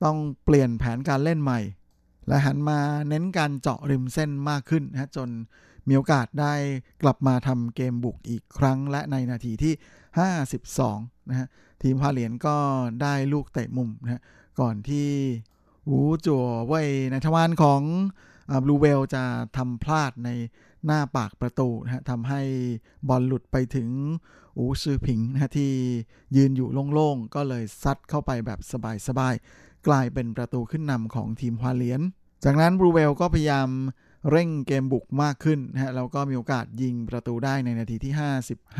[0.03, 1.59] ต้องเปลี่ยนแผนการเล่นใหม่
[2.27, 5.29] และหันมาเน้นการเจาะริมเส้นมากขึ้นนะจน
[5.87, 6.53] มีโอกาสได้
[7.03, 9.73] กลับมาทำเกมบุกอีกครั้ง และในนาทีที่
[10.51, 11.47] 52 นะฮะ
[11.81, 12.57] ทีมพาเลียนก็
[13.01, 14.21] ได้ลูกเตะมุมนะ
[14.59, 15.09] ก่อนที่
[15.87, 17.81] หูจัวไว้ในทวารของ
[18.63, 19.23] บลูเวลจะ
[19.57, 20.29] ทำพลาดใน
[20.85, 22.41] หน้าปากประตูนะฮะทำให้
[23.09, 23.89] บอลหลุดไปถึง
[24.57, 25.71] อูซือผิงนะที่
[26.35, 28.59] ยืนอยู่โล่งๆ ก็เลยซัดเข้าไปแบบ
[29.07, 32.01] สบายๆ กลายเป็นประตูขึ้นนำของทีมฮวาเลียน
[32.43, 33.69] จากนั้นบลูเวลก็พยายาม
[34.31, 38.13] เร่งเกมบุกมากขึ้นนะฮะแล้วก็มีโอกาสยิงประตูได้ในนาทีที่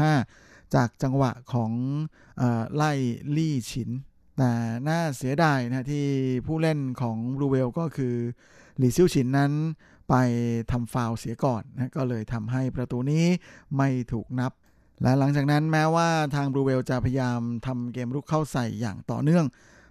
[0.04, 1.72] 55 จากจังหวะของ
[2.42, 2.44] อ
[2.76, 2.92] ไล่
[3.38, 3.90] ลี่ฉิน
[4.38, 4.52] แต่
[4.88, 6.08] น่าเสียดายนะที่
[6.48, 8.16] ผู้เล่นของบรูเวลก็คือ
[8.78, 9.52] หลีซิ่วชินนั้น
[10.10, 10.16] ไป
[10.72, 13.26] ทำฟาวเสียก่อนนะก็เลยทำให้ประตูนี้
[13.78, 14.52] ไม่ถูกนับ
[15.02, 19.46] และหลังจากนั้นแม้ว่าทางบรูเวลจะพยายามทำเกมรุกเข้าใส่อย่างต่อเนื่อง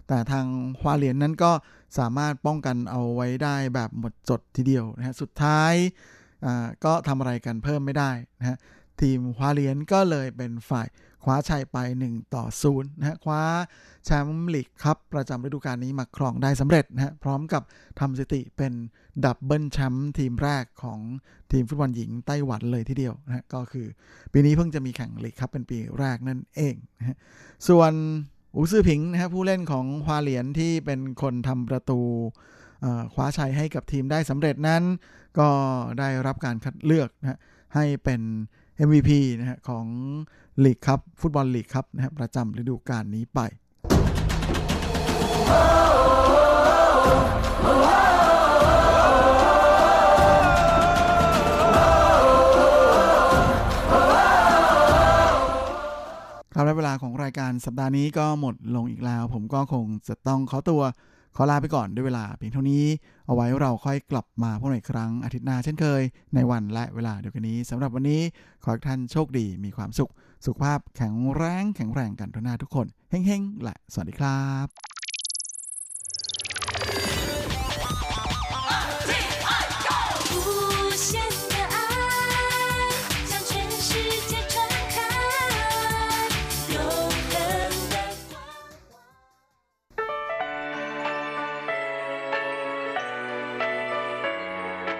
[0.07, 0.45] แต่ทาง
[0.79, 1.51] ฮวาเลียนนั้นก็
[1.97, 5.73] สามารถป้องกันเอาไว้ได้แบบหมดจดทีเดียวนะฮะสุดท้าย
[6.85, 8.57] ก็ทำอะไรกันเพิ่มไม่ได้นะฮะ
[9.01, 10.87] ทีมฮวาเลียนก็เลยเป็นฝ่าย
[11.23, 11.77] คว้าชัยไป
[12.07, 13.41] 1 ต่อ0นะฮะคว้า
[14.05, 17.61] แชมป์ลีกครับประจำฤดูกาลนี้มาครองได้สำเร็จนะฮะพร้อมกับ
[17.99, 18.73] ทำสถิติเป็น
[19.25, 20.99] double แชมป์ทีมแรกของ
[21.51, 23.85] ทีมฟุตบอลหญิงไต้หวันเลยทีเดียวนะฮะก็คือ
[24.33, 27.17] ปีนี้เพิ่งจะมีแข่ง League Cup เป็นปีแรกนั่นเองนะฮะ
[27.67, 27.91] ส่วน
[28.55, 31.99] อูซือผิงนะฮะผู้เล่นของฮวาเหลียนที่เป็นคนทำประตู
[33.13, 34.83] คว้าชัยให้กับทีมได้สำเร็จนั้น
[35.39, 35.49] ก็
[35.99, 37.37] ได้รับการคัดเลือกนะฮะ
[37.75, 38.21] ให้เป็น
[38.87, 39.85] MVP นะฮะของ
[40.63, 43.39] League Cup ฟุตบอล League Cup นะฮะประจำฤดูกาลนี้ไป
[56.55, 60.81] ครับและเวลาของรายการสัปดาห์นี้ก็หมดลงอีกแล้ว ผมก็คงจะต้องขอตัว
[61.35, 62.83] ขอลาไปก่อนด้วยเวลาเพียงเท่านี้
[63.27, 66.01] เอาไว้เราค่อยกลับมาพบกันอีกครั้งอาทิตย์หน้าเช่นเคย
[66.35, 68.21] ในวันและเวลาเดียวกันนี้สำหรับวันนี้
[68.63, 70.11] ขอให้ท่านโชคดีมีความสุข
[70.45, 74.92] สุขภาพแข็งแรงแข็งแรงกันทุกหน้าทุกคนเฮ้งๆและสวัสดีครับ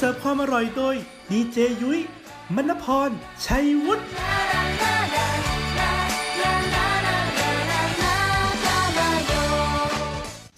[0.00, 0.96] เสิร์ฟความอร่อยโดย
[1.30, 2.00] ดีเจยุ้ย
[2.54, 3.10] มณพร
[3.44, 4.04] ชัยวุฒิ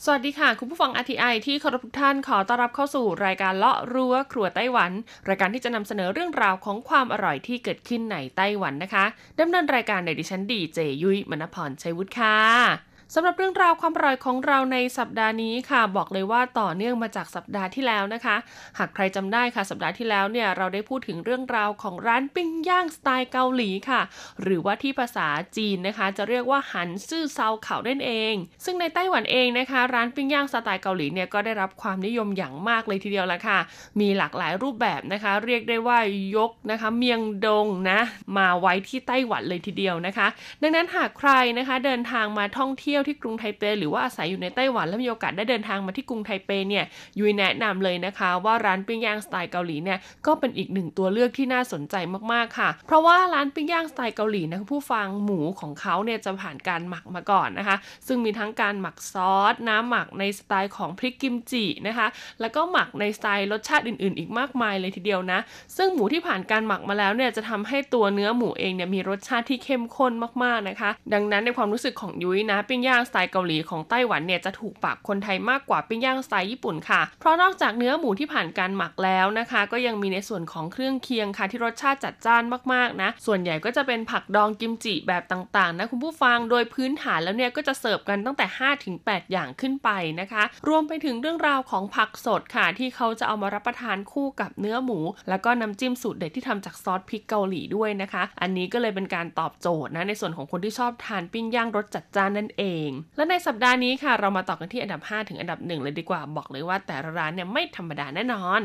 [0.04, 4.90] สวัสดีค่ะ คุณผู้ฟัง RTI ที่เคารพทุกท่านขอต้อนรับเข้าสู่รายการเลาะรั้วครัวไต้หวัน
[5.28, 9.04] รายการที่จะนำเสนอเรื่องราวของความอร่อยที่เกิดขึ้นในไต้หวันนะคะ
[9.40, 18.36] ดำเนินรายการในดิฉันดีเจยุ้ยมณพรชัยวุฒิค่ะ สำหรับเรื่องราวความอร่อยของเราในสัปดาห์นี้ค่ะ บอกเลยว่าต่อเนื่องมาจากสัปดาห์ที่แล้วนะคะ
[18.78, 24.00] หากใครจำได้ค่ะ สัปดาห์ที่แล้วเนี่ยเราได้พูดถึงเรื่องราวของร้านปิ้งย่างสไตล์เกาหลีค่ะ
[24.42, 28.34] หรือว่าที่ภาษาจีนนะคะ จะเรียกว่าหันซื่อเซาเขานั่นเอง
[28.64, 33.58] ซึ่งในไต้หวันเองนะคะ ร้านปิ้งย่างสไตล์เกาหลีเนี่ยก็ได้รับความนิยมอย่างมากเลยทีเดียวละค่ะ
[34.00, 35.98] มีหลากหลายรูปแบบนะคะ เรียกได้ว่า
[36.36, 38.00] ยกนะคะ เมียงดงนะ
[38.36, 40.26] มาไว้ที่ไต้หวันเลยทีเดียวนะคะ
[40.62, 46.84] ดังนั้นหากใครนะคะเดินทางมาท่องเที่ยวที่กรุงไทเปหรือว่าอาศัยอยู่ในไต้หวันแล้วมีโอกาสได้เดินทางมาที่กรุงไทเปเนี่ย
[47.18, 51.94] ยุ้ยแนะนำเลยนะคะ ว่าร้านปิ้งย่างสไตล์เกาหลีเนี่ยก็เป็นอีกหนึ่งตัวเลือกที่น่าสนใจ
[52.32, 57.76] มากๆค่ะ เพราะว่าร้านปิ้งย่างสไตล์เกาหลีนะผู้ฟังหมูของเขาเนี่ยจะผ่านการหมักมาก่อนนะคะ
[58.06, 62.06] ซึ่งมีทั้งการหมักซอสน้ำหมักในสไตล์ของพริกกิมจินะคะ
[62.40, 65.38] แล้วก็หมักในสไตล์รสชาติอื่น ๆ อีกมากมายเลยทีเดียวนะ
[65.76, 88.46] ซึ่งหมูที่ผ่านการหมักมาแล้วเนี่ยจะทำให้ตัวเนื้อหมูเองเนี่ยมีรสชาติที่เข้มข้นมากๆนะคะ ดังนั้นในความรู้สึกของยุ้ยนะปิ้งย่าง่างสไตล์เกาหลีของไต้หวันเนี่ยจะถูกปากคนไทยมากกว่าปิ้งย่างสไตล์ญี่ปุ่นค่ะ เพราะนอกจากเนื้อหมูที่ผ่านการหมักแล้วนะคะ ก็ยังมีในส่วนของเครื่องเคียงค่ะที่รสชาติจัดจ้านมากๆนะ ส่วนใหญ่ก็จะเป็นผักดองกิมจิแบบต่างๆนะคุณผู้ฟัง โดยพื้นฐานแล้วเนี่ยก็จะเสิร์ฟกันตั้งแต่
[88.88, 102.79] 5-8 อย่างขึ้นไปนะคะ รวมไปถึงเรื่องราวของผักสดค่ะที่เขาจะเอามารับประทานคู่กับเนื้อหมู แล้วก็น้ำจิ้มสูตรเด็ดที่ทำจากซอสพริกเกาหลีด้วยนะคะ อันนี้ก็เลยเป็นการตอบโจทย์นะในส่วนของคนที่ชอบทานปิ้งย่างรสจัดจ้านนั่นเอง
[103.16, 108.60] และในสัปดาห์นี้ค่ะ เรามาต่อกันที่อันดับ 5 ถึงอันดับ 1 เลยดีกว่าบอกเลยว่าแต่ละร้านเนี่ยไม่ธรรมดาแน่นอน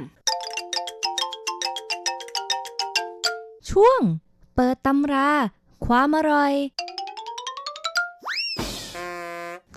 [3.70, 4.00] ช่วง
[4.56, 5.30] เปิดตำรา
[5.86, 6.54] ความอร่อย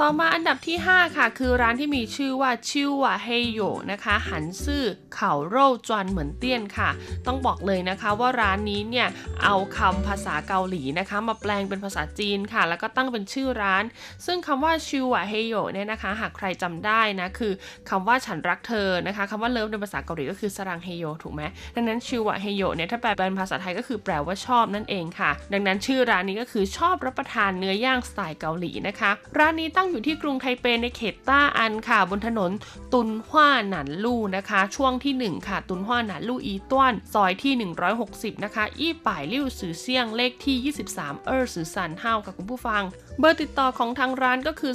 [0.02, 3.60] ต่อมาอันดับที่ 5 ค่ะ คือร้านที่มีชื่อว่าชิวว่าเฮโย
[3.92, 4.84] นะคะหันซื่อ
[5.14, 6.90] เข่าโร่จวนเหมือนเตี้ยนค่ะ
[7.26, 9.08] ต้องบอกเลยนะคะว่าร้านนี้เนี่ย
[9.42, 13.84] เอาคำภาษาเกาหลีนะคะ มาแปลงเป็นภาษาจีนค่ะ แล้วก็ตั้งเป็นชื่อร้าน
[14.26, 17.52] ซึ่งคำว่าชิวว่าเฮโยเนี่ยนะคะ หากใครจำได้นะคือ
[17.90, 21.42] คำว่าฉันรักเธอนะคะคำว่าเลิฟในภาษาเกาหลีก็คือสรังเฮโยถูกไหม
[21.76, 32.50] ดังนั้น좋아해요 เนี่ยถ้าแปลเป็นภาษาไทยก็คือแปลว่าชอบนั่นเองค่ะ ดังนั้นชื่อร้านนี้ก็คือชอบรับประทานเนื้อย่างสไตล์เกาหลีนะคะ ร้านนี้ตั้งอยู่ที่กรุงไทเปในเขตต้าอันค่ะ บนถนน
[32.92, 37.52] ตุนฮวาหนันลู่นะคะ ช่วงที่ 1 ค่ะ 敦化南路一段 ซอยที่
[37.98, 40.56] 160 นะคะ 一百六十巷เลขที่
[40.94, 42.82] 23 二十三號ค่ะคุณผู้ฟัง
[43.18, 44.72] เบอร์ติดต่อของทางร้านก็คือ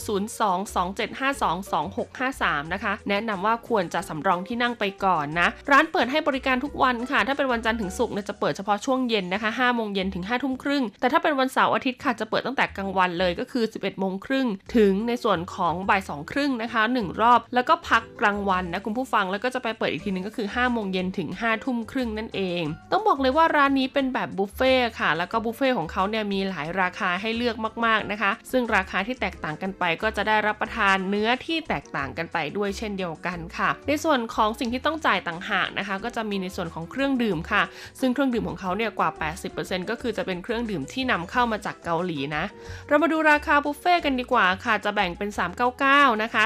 [0.62, 37.64] 02-2752-2653 นะคะ แนะนำว่าควรจะสำรองที่นั่งไปก่อนนะ ร้านเปิดให้บริการทุกวันค่ะ ถ้าเป็นวันจันทร์ถึงศุกร์เนี่ยจะเปิดเฉพาะช่วงเย็นนะคะ5โมงเย็นถึง5ทุ่มครึ่งแต่ถ้าเป็นวันเสาร์อาทิตย์ค่ะจะเปิดตั้งแต่กลางวันเลยก็คือ 11โมงครึ่งถึงในส่วนของบ่ายสองครึ่งนะคะ1รอบ แล้วก็พักกลางวันนะคุณผู้ฟังแล้วก็จะไปเปิดอีกทีนึงก็คือ5โมงเย็นถึง5ทุ่มครึ่งนั่นเอง ต้องบอกเลยว่าร้านนี้เป็นแบบบุฟเฟ่ค่ะ แล้วก็บุฟเฟ่ของเขาเนี่ยมีหลายราคาให้เลือกมากๆนะคะ ซึ่งราคาที่แตกต่างกันไปก็จะได้รับประทานเนื้อที่แตกต่างกันไปด้วยเช่นเดียวกันค่ะ ในส่วนของสิ่งที่ต้องจ่ายต่างหากนะคะ ก็จะมีในส่วนของเครื่องดื่มค่ะ
[38.00, 39.10] ซึ่งเครื่องดื่มของเขาเนี่ยกว่า
[39.50, 42.44] 80%ก็คือจะเป็นเครื่องดื่มที่นำเข้ามาจากเกาหลีนะ
[42.88, 45.30] เรามาดูราคาบุฟเฟ่กันดีกว่าค่ะจะแบ่งเป็น
[45.76, 46.44] 399 นะคะ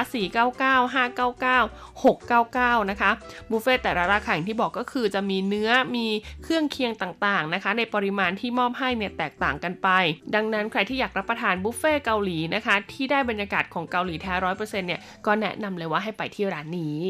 [0.56, 3.10] 499 599 699 นะคะ
[3.50, 6.06] บุฟเฟ่แต่ละราคาอย่างที่บอกก็คือจะมีเนื้อมี
[6.42, 9.88] เครื่องเคียงต่างๆนะคะ ในปริมาณที่มอบให้เนี่ยแตกต่างกันไป
[10.34, 17.00] ดังนั้นใครที่อยากรับประทานบุฟเฟ่เกาหลีนะคะ ที่ได้บรรยากาศของเกาหลีแท้ร้อยเปอร์เซ็นต์เนี่ยก็แนะนำเลยว่าให้ไปที่ร้านนี้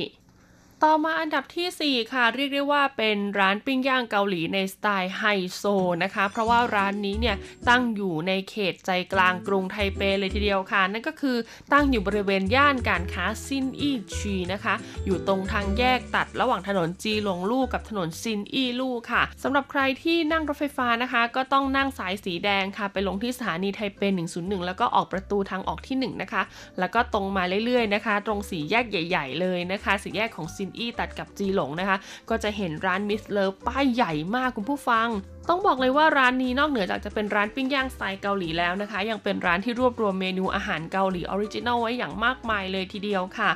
[0.84, 5.24] ต่อมาอันดับทีสี่ 4 ค่ะ เรียกได้ว่าเป็นร้านปิ้งย่างเกาหลีในสไตล์ไฮ
[5.54, 5.64] โซ
[6.02, 7.36] นะคะ เพราะว่าร้านนี้เนี่ย
[7.68, 11.36] ตั้งอยู่ในเขตใจกลางกรุงไทเปเลยทีเดียวค่ะ นั่นก็คือ
[11.72, 14.74] ตั้งอยู่บริเวณย่านการค้าซินอี้ชีนะคะ
[15.06, 24.00] อยู่ตรงทางแยกตัดระหว่างถนนจีหลงลู่กับถนนซินอี้ลู่ค่ะสำหรับใครที่นั่งรถไฟฟ้านะคะ ก็ต้องนั่งสายสีแดงค่ะ ไปลงที่สถานีไทเป
[24.34, 26.42] 101 แล้วก็ออกประตูทางออกที่ 1 นะคะ
[26.78, 31.98] แล้วก็ตรงมาเรื่อยๆนะคะ ตรงสีแยกใหญ่ ๆ เลยนะคะสีแยกของซินนอี้ตัดกับจีหลงนะคะ
[32.30, 35.08] ก็จะเห็นร้านมิสเลิฟป้ายใหญ่มากคุณผู้ฟัง
[35.50, 43.50] ต้องบอกเลยว่าร้านนี้นอกเหนือจากจะเป็นร้านปิ้งย่างสไตล์เกาหลีแล้วนะคะ ยังเป็นร้านที่รวบรวมเมนูอาหารเกาหลี original ไว้อย่างมากมายเลยทีเดียวค่ะ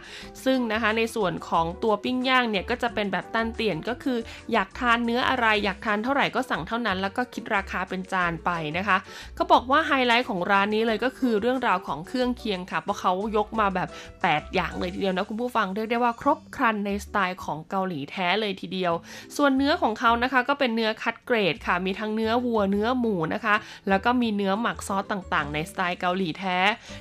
[0.44, 4.18] ซึ่งนะคะในส่วนของตัวปิ้งย่างเนี่ยก็จะเป็นแบบ單點ก็คือ
[4.52, 8.96] อยากทานเนื้ออะไรอยากทานเท่าไหร่ก็สั่งเท่านั้น แล้วก็คิดราคาเป็นจานไปนะคะ
[9.34, 13.88] เขาบอกว่าไฮไลท์ของร้านนี้เลยก็คือเรื่องราวของเครื่องเคียงค่ะเพราะเขายกมาแบบ
[14.22, 18.92] 8 อย่างเลยทีเดียวนะคุณผู้ฟังเรียกได้ว่าครบครันในสไตล์ของเกาหลีแท้เลยทีเดียว
[19.36, 23.54] ส่วนเนื้อของเขานะคะก็เป็นเนื้อคัดเกรดค่ะมีทั้งเนื้อวัวเนื้อหมูนะคะ
[23.88, 26.58] แล้วก็มีเนื้อหมักซอสต่างๆ ในสไตล์เกาหลีแท้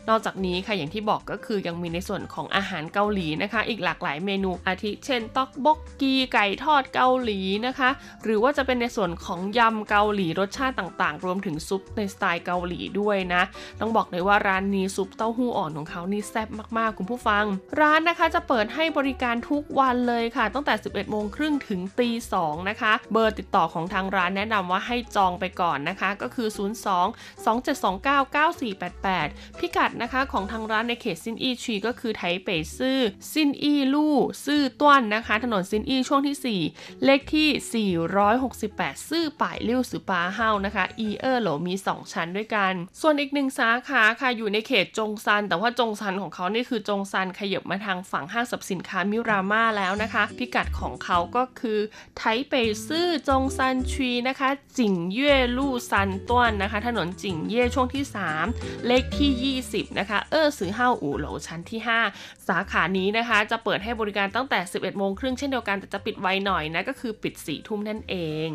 [0.09, 7.89] นอกจากนี้ค่ะอย่างที่บอกก็คือยังมีในส่วนของอาหารเกาหลีนะคะ อีกหลากหลายเมนูอาทิเช่น ตอกบกกีไก่ทอดเกาหลีนะคะ
[8.23, 13.41] หรือว่าจะเป็นในส่วนของยำเกาหลีรสชาติต่างๆ รวมถึงซุปในสไตล์เกาหลีด้วยนะ
[13.79, 17.45] ต้องบอกเลยว่าร้านนี้ซุปเต้าหู้อ่อนของเขานี่แซ่บมากๆคุณผู้ฟัง
[17.81, 22.09] ร้านนะคะจะเปิดให้บริการทุกวันเลยค่ะ ตั้งแต่ 11โมงครึ่งถึงตี
[22.41, 26.57] 2นะคะ เบอร์ติดต่อของทางร้านแนะนำว่าให้จองไปก่อนนะคะ ก็คือ 02
[27.45, 37.93] 2729 9488 พิกัดนะคะของทางร้านในเขต信義區ก็คือ台北市信義路四段นะคะ ถนนซินอี้ช่วงที่ 4 เลขที่
[38.29, 51.79] 468 四百六十八號นะคะ一二樓มี 2 ชั้นด้วยกัน ส่วนอีกหนึ่งสาขาค่ะอยู่ในเขตจงซัน แต่ว่าจงซันของเขานี่คือจงซันขยับมาทางฝั่งห้างสรรพสินค้ามิรามาแล้วนะคะ พิกัดของเขาก็คือ
[52.17, 52.53] ไทเป
[52.87, 58.03] ซื่อจงซันชีนะคะจิงเย่ลู่ซันต้วนนะคะ ถนนจิงเย่ช่วงที่
[58.45, 61.79] 3 เลขที่ 20 นะคะ เออสือห้าอู่โหลชั้นที่
[62.13, 68.15] 5 สาขานี้นะคะ จะเปิดให้บริการตั้งแต่ 11โมงครึ่งเช่นเดียวกันแต่จะปิดไวหน่อยนะ ก็คือปิด4ทุ่มนั่นเอ
[68.47, 68.49] ง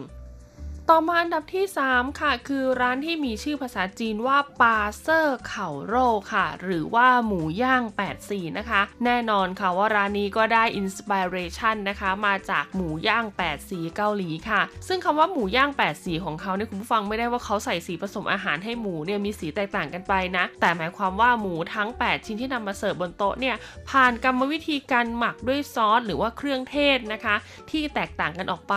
[0.91, 7.82] ต่อมาอันดับที่ 3 ค่ะ คือร้านที่มีชื่อภาษาจีนว่า八色烤肉ค่ะ หรือว่าหมูย่าง
[8.20, 23.57] 84 นะคะ แน่นอนค่ะว่าร้านนี้ก็ได้ inspiration นะคะ มาจากหมูย่าง 8 สีเกาหลีค่ะ ซึ่งคำว่าหมูย่าง 8 สีของเขาเนี่ยคุณผู้ฟังไม่ได้ว่าเขาใส่สีผสมอาหารให้หมูเนี่ยมีสีแตกต่างกันไปนะ แต่หมายความว่าหมูทั้ง 8 ชิ้นที่นำมาเสิร์ฟบนโต๊ะเนี่ย
[23.91, 27.37] ผ่านกรรมวิธีการหมักด้วยซอสหรือว่าเครื่องเทศนะคะ
[27.70, 28.74] ที่แตกต่างกันออกไป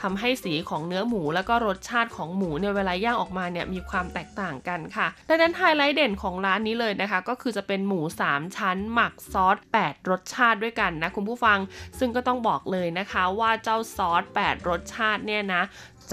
[0.00, 11.58] ทำให้สีของเนื้อหมูและก็รสชาติของหมูเนี่ยเวลาย่างออกมาเนี่ยมีความแตกต่างกันค่ะดังนั้นไฮไลท์เด่นของร้านนี้เลยนะคะ ก็คือจะเป็นหมู 3 ชั้น หมักซอส 8 รสชาติด้วยกันนะคุณผู้ฟัง
[11.98, 15.62] ซึ่งก็ต้องบอกเลยนะคะว่าเจ้าซอส 8 รสชาติเนี่ยนะ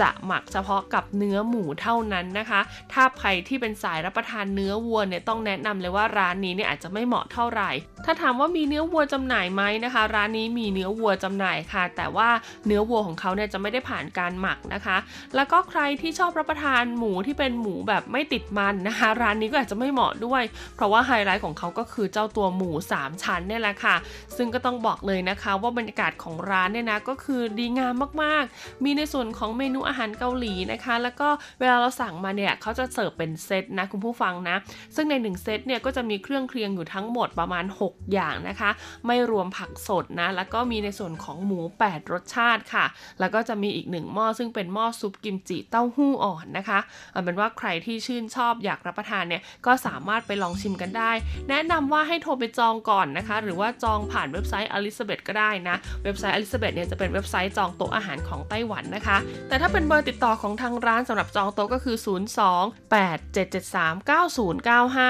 [0.00, 2.60] จะหมักเฉพาะกับเนื้อหมูเท่านั้นนะคะ
[2.92, 7.70] ถ้าใครที่เป็นสายรับประทานเนื้อวัวเนี่ยต้องแนะนำเลยว่าร้านนี้เนี่ยอาจจะไม่เหมาะเท่าไหร่
[8.04, 12.28] ถ้าถามว่ามีเนื้อวัวจำหน่ายไหมนะคะ ร้านนี้มีเนื้อวัวจำหน่ายค่ะ แต่ว่า
[12.66, 14.96] เนื้อวัวของเขาเนี่ยจะไม่ได้ผ่านการหมักนะคะ
[15.34, 20.42] แล้วก็ใครที่ชอบรับประทานหมูที่เป็นหมูแบบไม่ติดมันนะคะ ร้านนี้ก็อาจจะไม่เหมาะด้วย
[20.76, 23.96] เพราะว่าไฮไลท์ของเขาก็คือเจ้าตัวหมู 3 ชั้นเนี่ยแหละค่ะ
[24.36, 31.28] ซึ่งก็ต้องบอกเลยนะคะ ว่าบรรยากาศของร้านเนี่ยนะก็คือดีงามมากๆ มีในส่วนของเมนูอาหารเกาหลีนะคะ แล้วก็
[31.60, 34.56] เวลาเราสั่งมาเนี่ยเขาจะเสิร์ฟเป็นเซตนะคุณผู้ฟังนะ
[34.94, 38.70] ซึ่งใน 1 เซตเนี่ยก็จะมีเครื่องเคียงอยู่ทั้งหมดประมาณ 6 อย่างนะคะ
[39.06, 42.84] ไม่รวมผักสดนะ แล้วก็มีในส่วนของหมู 8 รสชาติค่ะ
[43.20, 46.78] แล้วก็จะมีอีกหนึ่งหม้อซึ่งเป็นหม้อซุปกิมจิเต้าหู้อ่อนนะคะ
[47.12, 51.12] เอาเป็นว่าใครที่ชื่นชอบอยากรับประทานเนี่ยก็สามารถไปลองชิมกันได้
[51.48, 59.16] แนะนำว่าให้โทรไปจองก่อนนะคะ หรือว่าจองผ่านเว็บไซต์อลิซาเบธก็ได้นะ เว็บไซต์อลิซาเบธเนี่ยจะเป็นเว็บไซต์จองโต๊ะอาหารของไต้หวันนะคะ
[59.48, 61.96] แต่ถ้าเป็นเบอร์ติดต่อของทางร้านสำหรับจองโต๊ะก็คือ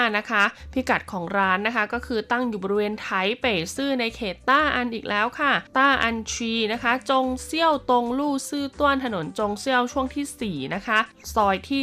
[0.07, 3.09] 02-8773-9095 นะคะ พิกัดของร้านนะคะก็คือตั้งอยู่บริเวณ台
[3.41, 10.99] 北市ในเขตต้าอันอีกแล้วค่ะ 大安區นะคะ 忠孝東路四段ถนนจงเซี่ยวช่วงที่ 4 นะคะ
[11.35, 11.83] ซอยที่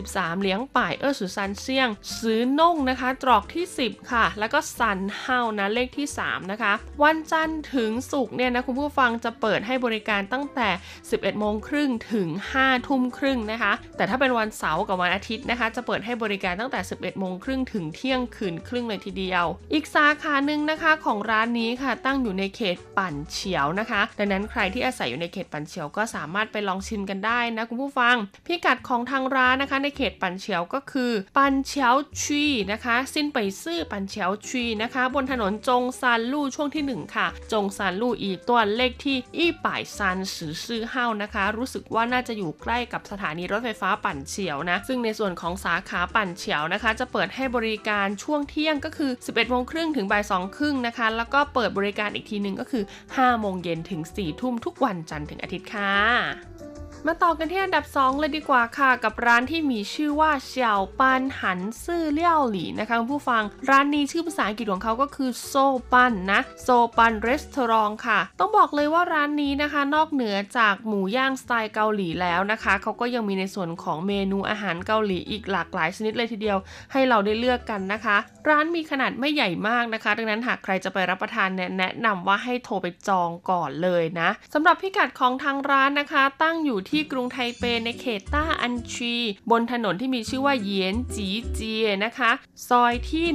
[0.00, 1.88] 223 兩百二十三巷
[2.18, 6.72] 十弄นะคะ ตรอกที่ 10 ค่ะ แล้วก็三號นะเลขที่ 3 นะคะ
[7.02, 10.68] วันจันทร์ถึงศุกร์เนี่ยนะคุณผู้ฟังจะเปิดให้บริการตั้งแต่
[11.04, 12.28] 11โมงครึ่งถึง
[12.58, 28.16] 5 ทุ่มครึ่งนะคะ แต่ถ้าเป็นวันเสาร์กับวันอาทิตย์นะคะ จะเปิดให้บริการตั้งแต่ 11 โมงครึ่งถึงเที่ยงคืนครึ่งเลยทีเดียว อีกสาขาหนึ่งนะคะของร้านนี้ค่ะตั้งอยู่ในเขตปั่นเฉียวนะคะ ดังนั้นใครที่อาศัยอยู่ในเขตปั่นเฉียวก็สามารถไปลองชิมกันได้นะคุณผู้ฟัง
[28.46, 56.59] พิกัดของทางร้านนะคะ ในเขตปั่นเฉียวก็คือปั่นเฉียวชีนะคะสิ้นไปซื่อปั่นเฉียวชีนะคะ บนถนนจงซานลู่ช่วงที่ 1 ค่ะ จงซานลู่อีตัวเลขที่อี้ป่ายซานสือซื่อเฮานะคะ รู้สึกว่าน่าจะอยู่ใกล้กับสถานีรถไฟฟ้าปั่นเฉียวนะ ซึ่งในส่วนของสาขาปั่นเฉียวนะคะ จะเปิดให้บริการช่วงเที่ยงก็คือ 11โมงครึ่งถึงบ่าย2ครึ่งนะคะ แล้วก็เปิดบริการอีกทีหนึ่งก็คือ 5 โมงเย็นถึง4ทุ่มทุกวันจันทร์ถึงอาทิตย์ค่ะ
[57.06, 65.54] มาต่อกันที่อันดับ 2 เลยดีกว่าค่ะ กับร้านที่มีชื่อว่าเฉียวปันหันซื่อเลี่ยวหลี่นะคะผู้ฟังร้านนี้ชื่อภาษาอังกฤษของเขาก็คือโซ
[65.92, 76.58] ปันนะโซปันรีสตอรองค่ะ ต้องบอกเลยว่าร้านนี้นะคะ นอกเหนือจากหมูย่างสไตล์เกาหลีแล้วนะคะเขาก็ยังมีในส่วนของเมนูอาหารเกาหลีอีกหลากหลายชนิดเลยทีเดียว
[76.92, 78.16] ให้เราได้เลือกกันนะคะ
[78.48, 89.14] ร้านมีขนาดไม่ใหญ่มากนะคะ ดังนั้นหากใครจะไปรับประทานเนี่ยแนะนำว่าให้โทรไปจองก่อนเลยนะสำหรับพิกัดของทางร้านนะคะ ตั้งอยู่ที่กรุงไทเปในเขตต้าอันชี
[89.50, 92.30] บนถนนที่มีชื่อว่าเยียนจีเจียนะคะ
[92.68, 93.26] ซอยที่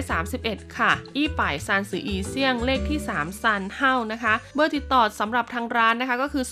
[0.00, 6.44] 131 ค่ะ อี้ป่ายซานสืออีเซียงเลขที่ 3 ซันเฮ้านะคะ เบอร์ติดต่อสำหรับทางร้านนะคะก็คือ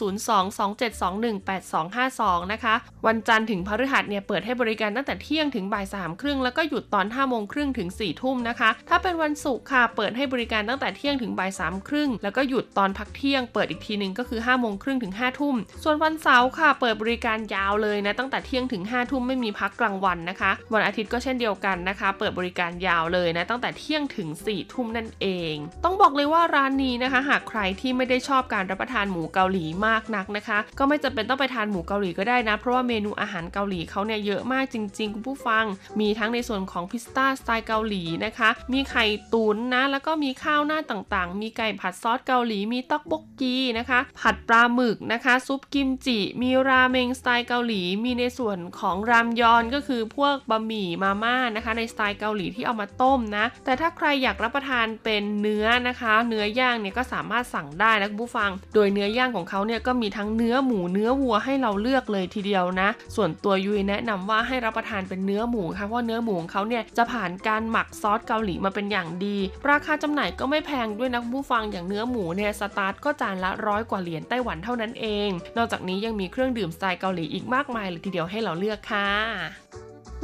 [1.76, 2.74] 022721852 นะคะ
[3.07, 25.55] วันจันทร์ถึงพฤหัสเนี่ยเปิดให้บริการตั้งแต่เที่ยงถึงบ่ายสามครึ่งแล้วก็หยุดตอน5โมงครึ่งถึง4ทุ่มนะคะ ถ้าเป็นวันศุกร์ค่ะ เปิดให้บริการตั้งแต่เที่ยงถึงบ่ายสามครึ่งแล้วก็หยุดตอนพักเที่ยง เปิดอีกทีหนึ่งก็คือ5โมงครึ่งถึง5ทุ่ม ส่วนวันเสาร์ค่ะเปิดบริการยาวเลยนะตั้งแต่เที่ยงถึง5ทุ่มไม่มีพักกลางวันนะคะ วันอาทิตย์ก็เช่นเดียวกันนะคะ เปิดบริการยาวเลยนะตั้งแต่เที่ยงถึง4ทุ่มนั่นเอง
[25.85, 35.64] ต้องบอกเลยว่าร้านนี้นะคะ หากใครที่ไม่ได้ชอบการรับประทานหมูเกาหลีมากนักนะคะ ก็ไม่จำเป็นต้องไปทานหมูเกาหลีก็ได้นะ เพราะว่าเมนูอาหารเกาหลีเขาเนี่ยเยอะมากจริง ๆ คุณผู้ฟัง
[36.01, 69.36] มีทั้งในส่วนของพิซซ่าสไตล์เกาหลีนะคะ มีไข่ตุ๋นนะแล้วก็มีข้าวหน้าต่างๆ มีไก่ผัดซอสเกาหลีมีต๊อกบกกีนะคะ ผัดปลาหมึกนะคะ ซุปกิมจิมีราเมงสไตล์เกาหลี มีในส่วนของรามยอนก็คือพวกบะหมี่มาม่านะคะ ในสไตล์เกาหลีที่เอามาต้มนะ แต่ถ้าใครอยากรับประทานเป็นเนื้อนะคะ เนื้อย่างเนี่ยก็สามารถสั่งได้นะคุณผู้ฟัง โดยเนื้อย่างของเขาเนี่ยก็มีทั้งเนื้อหมูเนื้อวัวให้เราเลือกเลยทีเดียวนะ ส่วนตัวยุ้ยแนะนำว่าให้รับประทานเป็นเนื้อหมูค่ะเพราะเนื้อหมูของเขาเนี่ยจะผ่านการหมักซอสเกาหลีมาเป็นอย่างดี
[69.70, 79.11] ราคาจำหน่ายก็ไม่แพงด้วยนะคุณผู้ฟังอย่างเนื้อหมูเนี่ยสตาร์ทก็จานละร้อยกว่าเหรียญไต้หวันเท่านั้นเอง นอกจากนี้ยังมีเครื่องดื่มสไตล์เกาหลีอีกมากมายเลยทีเดียวให้เราเลือกค่ะ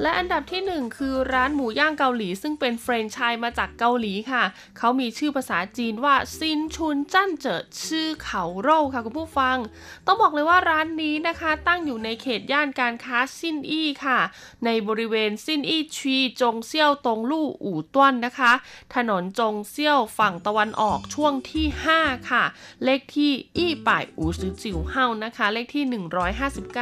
[0.03, 4.45] และอันดับที่ 1 คือร้านหมูย่างเกาหลี ซึ่งเป็นแฟรนไชส์มาจากเกาหลีค่ะ
[4.79, 9.57] เขามีชื่อภาษาจีนว่า新村站著吃烤肉ค่ะคุณผู้ฟัง
[10.07, 14.19] ต้องบอกเลยว่าร้านนี้นะคะ ตั้งอยู่ในเขตย่านการค้าซินอี้ค่ะ
[14.65, 18.53] ในบริเวณซินอี้ชีจงเซี่ยวตงลู่อู่ต้วนนะคะ
[18.95, 21.67] ถนนจงเซี่ยวฝั่งตะวันออกช่วงที่
[21.99, 22.45] 5 ค่ะ
[22.85, 25.85] เลขที่อี้ป่ายอู่ซือจิ๋วเฮานะคะ เลขที่
[26.51, 26.79] 159เ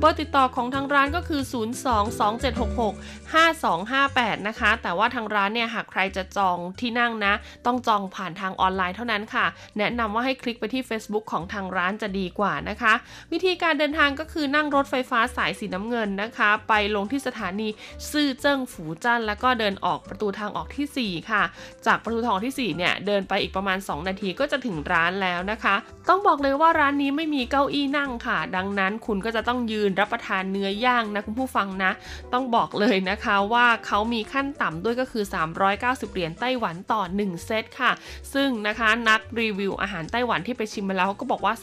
[0.00, 2.94] บอร์ติดต่อของทางร้านก็คือ 022 2766
[3.34, 7.34] 5258 นะคะ แต่ว่าทางร้านเนี่ยหากใครจะจองที่นั่งนะ
[7.66, 9.46] ต้องจองผ่านทางออนไลน์เท่านั้นค่ะ
[9.78, 12.92] แนะนำว่าให้คลิกไปที่ Facebook ของทางร้านจะดีกว่านะคะ
[13.32, 17.68] วิธีการเดินทางก็คือนั่งรถไฟฟ้าสายสีน้ำเงินนะคะ ไปลงที่สถานี
[18.12, 21.42] ซื่อเจิ้งฝูจั่นแล้วก็เดินออกประตูทางออกที่ 4 ค่ะ
[21.86, 25.74] จากประตูทางออกที่ 4 เนี่ย เดินไปอีกประมาณ 2 นาทีก็จะถึงร้านแล้วนะคะ
[26.08, 31.90] ต้องบอกเลยว่าร้านนี้ไม่มีเก้าอี้นั่งค่ะ ดังนั้นคุณก็จะต้องยืนรับประทานเนื้อย่างนะคุณผู้ฟังนะ
[32.32, 35.24] ต้องบอกเลยนะคะว่าเขามีขั้นต่ำด้วยก็คือ
[35.68, 37.92] 390 เหรียญไต้หวันต่อ 1 เซตค่ะ
[38.34, 41.54] ซึ่งนะคะนักรีวิวอาหารไต้หวันที่ไปชิมมาแล้วก็บอกว่า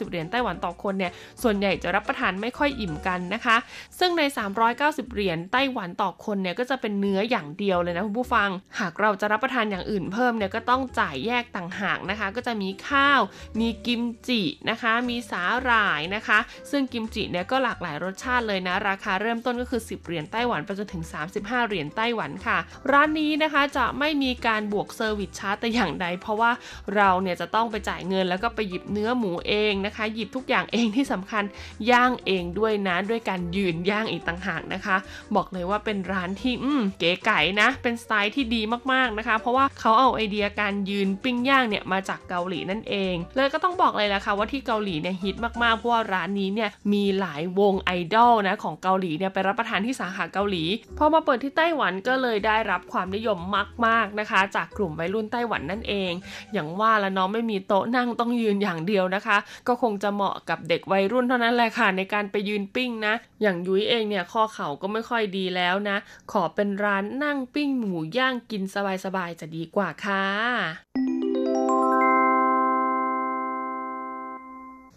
[0.00, 1.12] 390 เหรียญไต้หวันต่อคนเนี่ย
[1.42, 3.56] ส่วนใหญ่จะรับประทานไม่ค่อยอิ่มกันนะคะ
[3.98, 4.22] ซึ่งใน
[4.68, 8.48] 390 เหรียญไต้หวันต่อคนเนี่ยก็จะเป็นเนื้ออย่างเดียวเลยนะคุณผู้ฟัง
[8.80, 13.20] หากเราจะรับประทานอย่างอื่นเพิ่มเนี่ยก็ต้องจ่ายแยกต่างหากนะคะ ก็จะมีข้าว
[13.60, 16.38] มีกิมจินะคะ มีสาหร่ายนะคะ
[16.70, 21.04] ซึ่งกิมจิเนี่ยก็หลากหลายรสชาติเลยนะ ราคาเริ่มต้นก็คือ10 เหรียญไต้หวันไปจนถึง
[21.36, 22.58] 35 เหรียญไต้หวันค่ะ
[22.90, 26.50] ร้านนี้นะคะจะไม่มีการบวก service charge แต่อย่างใด เพราะว่า
[26.96, 31.44] เราเนี่ยจะต้องไปจ่ายเงินแล้วก็ไปหยิบเนื้อหมูเองนะคะ หยิบทุกอย่างเองที่สำคัญ
[31.90, 34.96] ย่างเองด้วยนะด้วยการยืนย่างอีกต่างหากนะคะ
[35.36, 38.60] บอกเลยว่าเป็นร้านที่อืมเก๋ไก๋นะ เป็นสไตล์ที่ดี
[38.92, 50.64] มากๆนะคะ เพราะว่าเขาเอาไอเดียการยืนปิ้งย่างเนี่ยมาจากเกาหลีนั่นเอง เลยก็ต้องบอกเลยละค่ะว่าที่เกาหลีเนี่ยฮิตมากๆเพราะว่าร้านนี้เนี่ยมีหลายวงไอดอลนะของเกาหลีเนี่ยไปรับประทานที่สาขาเกาหลี
[50.98, 53.38] พอมาเปิดที่ไต้หวันก็เลยได้รับความนิยม
[53.86, 56.12] มากๆนะคะ จากกลุ่มวัยรุ่นไต้หวันนั่นเอง
[56.52, 59.36] อย่างว่าแล้วน้องไม่มีโต๊ะนั่งต้องยืนอย่างเดียวนะคะ
[59.68, 65.96] ก็คงจะเหมาะกับเด็กวัยรุ่นเท่านั้นแหละค่ะในการไปยืนปิ้งนะ อย่างยุ้ยเองเนี่ยข้อเข่าก็ไม่ค่อยดีแล้วนะ
[66.32, 68.62] ขอเป็นร้านนั่งปิ้งหมูย่างกิน
[69.04, 71.71] สบายๆจะดีกว่าค่ะ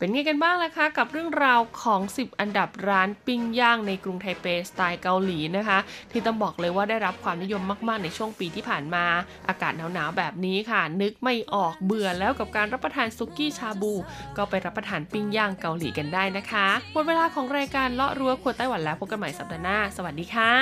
[0.06, 5.80] เป็นไงกันบ้างล่ะคะ กับเรื่องราวของ 10 อันดับร้านปิ้งย่างในกรุงไทเปสไตล์เกาหลีนะคะ
[6.12, 9.06] ที่ต้องบอกเลยว่าได้รับความนิยมมาก ๆ ในช่วงปีที่ผ่านมา
[9.47, 13.93] อากาศหนาว ๆ แบบนี้ค่ะ นึกไม่ออกเบื่อแล้วกับการรับประทานซุกี้ชาบู
[14.38, 20.53] ก็ไปรับประทานปิ้งย่างเกาหลีกันได้นะคะหมดเวลาของรายการเลาะรั้วครัวไต้หวันแล้วพบกันใหม่สัปดาห์หน้าสวัสดีค่ะ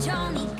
[0.00, 0.56] 정이